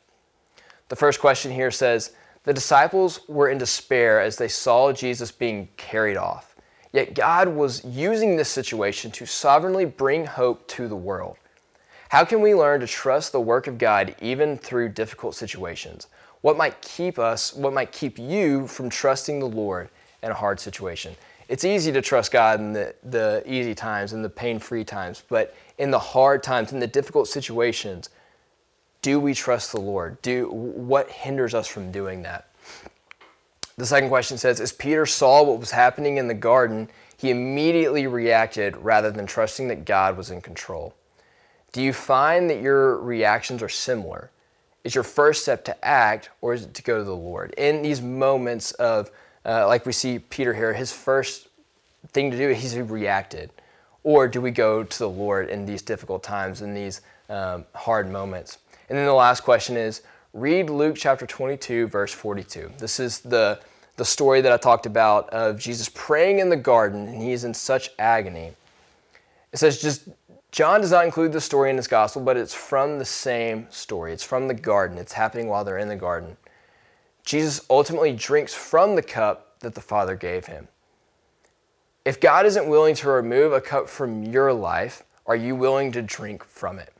[0.89, 2.13] The first question here says
[2.45, 6.55] The disciples were in despair as they saw Jesus being carried off.
[6.93, 11.37] Yet God was using this situation to sovereignly bring hope to the world.
[12.11, 16.07] How can we learn to trust the work of God even through difficult situations?
[16.43, 19.89] What might keep us, what might keep you from trusting the Lord
[20.23, 21.17] in a hard situation?
[21.49, 25.23] it's easy to trust God in the, the easy times and the pain free times,
[25.29, 28.11] but in the hard times, in the difficult situations,
[29.05, 30.23] do we trust the Lord?
[30.23, 32.49] Do, what hinders us from doing that?
[33.77, 36.89] The second question says As Peter saw what was happening in the garden,
[37.19, 40.95] he immediately reacted rather than trusting that God was in control.
[41.73, 44.31] Do you find that your reactions are similar?
[44.85, 47.53] Is your first step to act or is it to go to the Lord?
[47.59, 49.11] In these moments of
[49.45, 51.49] uh, like we see Peter here, his first
[52.09, 53.51] thing to do, he's reacted.
[54.03, 58.11] Or do we go to the Lord in these difficult times, in these um, hard
[58.11, 58.57] moments?
[58.89, 62.73] And then the last question is read Luke chapter 22, verse 42.
[62.79, 63.61] This is the,
[63.97, 67.55] the story that I talked about of Jesus praying in the garden, and he's in
[67.55, 68.53] such agony.
[69.53, 70.09] It says, just
[70.55, 74.13] John does not include the story in his gospel, but it's from the same story.
[74.13, 74.99] It's from the garden.
[74.99, 76.37] It's happening while they're in the garden.
[77.25, 80.69] Jesus ultimately drinks from the cup that the Father gave him.
[82.05, 86.03] If God isn't willing to remove a cup from your life, are you willing to
[86.03, 86.94] drink from it?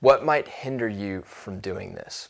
[0.00, 2.28] What might hinder you from doing this?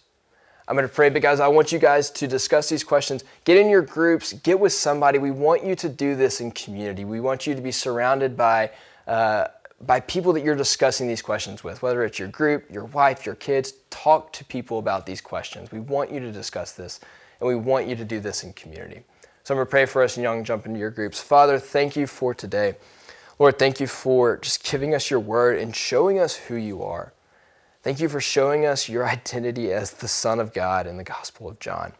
[0.68, 3.22] I'm going to pray because I want you guys to discuss these questions.
[3.44, 5.18] Get in your groups, get with somebody.
[5.18, 7.04] We want you to do this in community.
[7.04, 8.70] We want you to be surrounded by,
[9.06, 9.48] uh,
[9.80, 13.36] by people that you're discussing these questions with, whether it's your group, your wife, your
[13.36, 13.74] kids.
[13.90, 15.70] Talk to people about these questions.
[15.70, 16.98] We want you to discuss this
[17.40, 19.02] and we want you to do this in community.
[19.44, 21.20] So I'm going to pray for us and young jump into your groups.
[21.20, 22.74] Father, thank you for today.
[23.38, 27.12] Lord, thank you for just giving us your word and showing us who you are.
[27.86, 31.48] Thank you for showing us your identity as the Son of God in the Gospel
[31.48, 31.92] of John.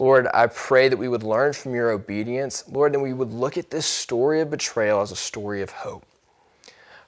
[0.00, 3.56] Lord, I pray that we would learn from your obedience, Lord, and we would look
[3.56, 6.04] at this story of betrayal as a story of hope.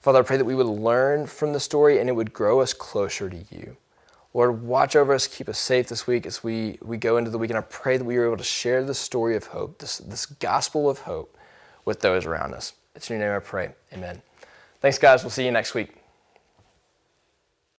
[0.00, 2.72] Father, I pray that we would learn from the story and it would grow us
[2.72, 3.76] closer to you.
[4.32, 7.38] Lord, watch over us, keep us safe this week as we, we go into the
[7.38, 7.50] week.
[7.50, 10.24] And I pray that we are able to share the story of hope, this, this
[10.24, 11.36] gospel of hope,
[11.84, 12.74] with those around us.
[12.94, 13.72] It's in your name I pray.
[13.92, 14.22] Amen.
[14.80, 15.24] Thanks, guys.
[15.24, 16.03] We'll see you next week.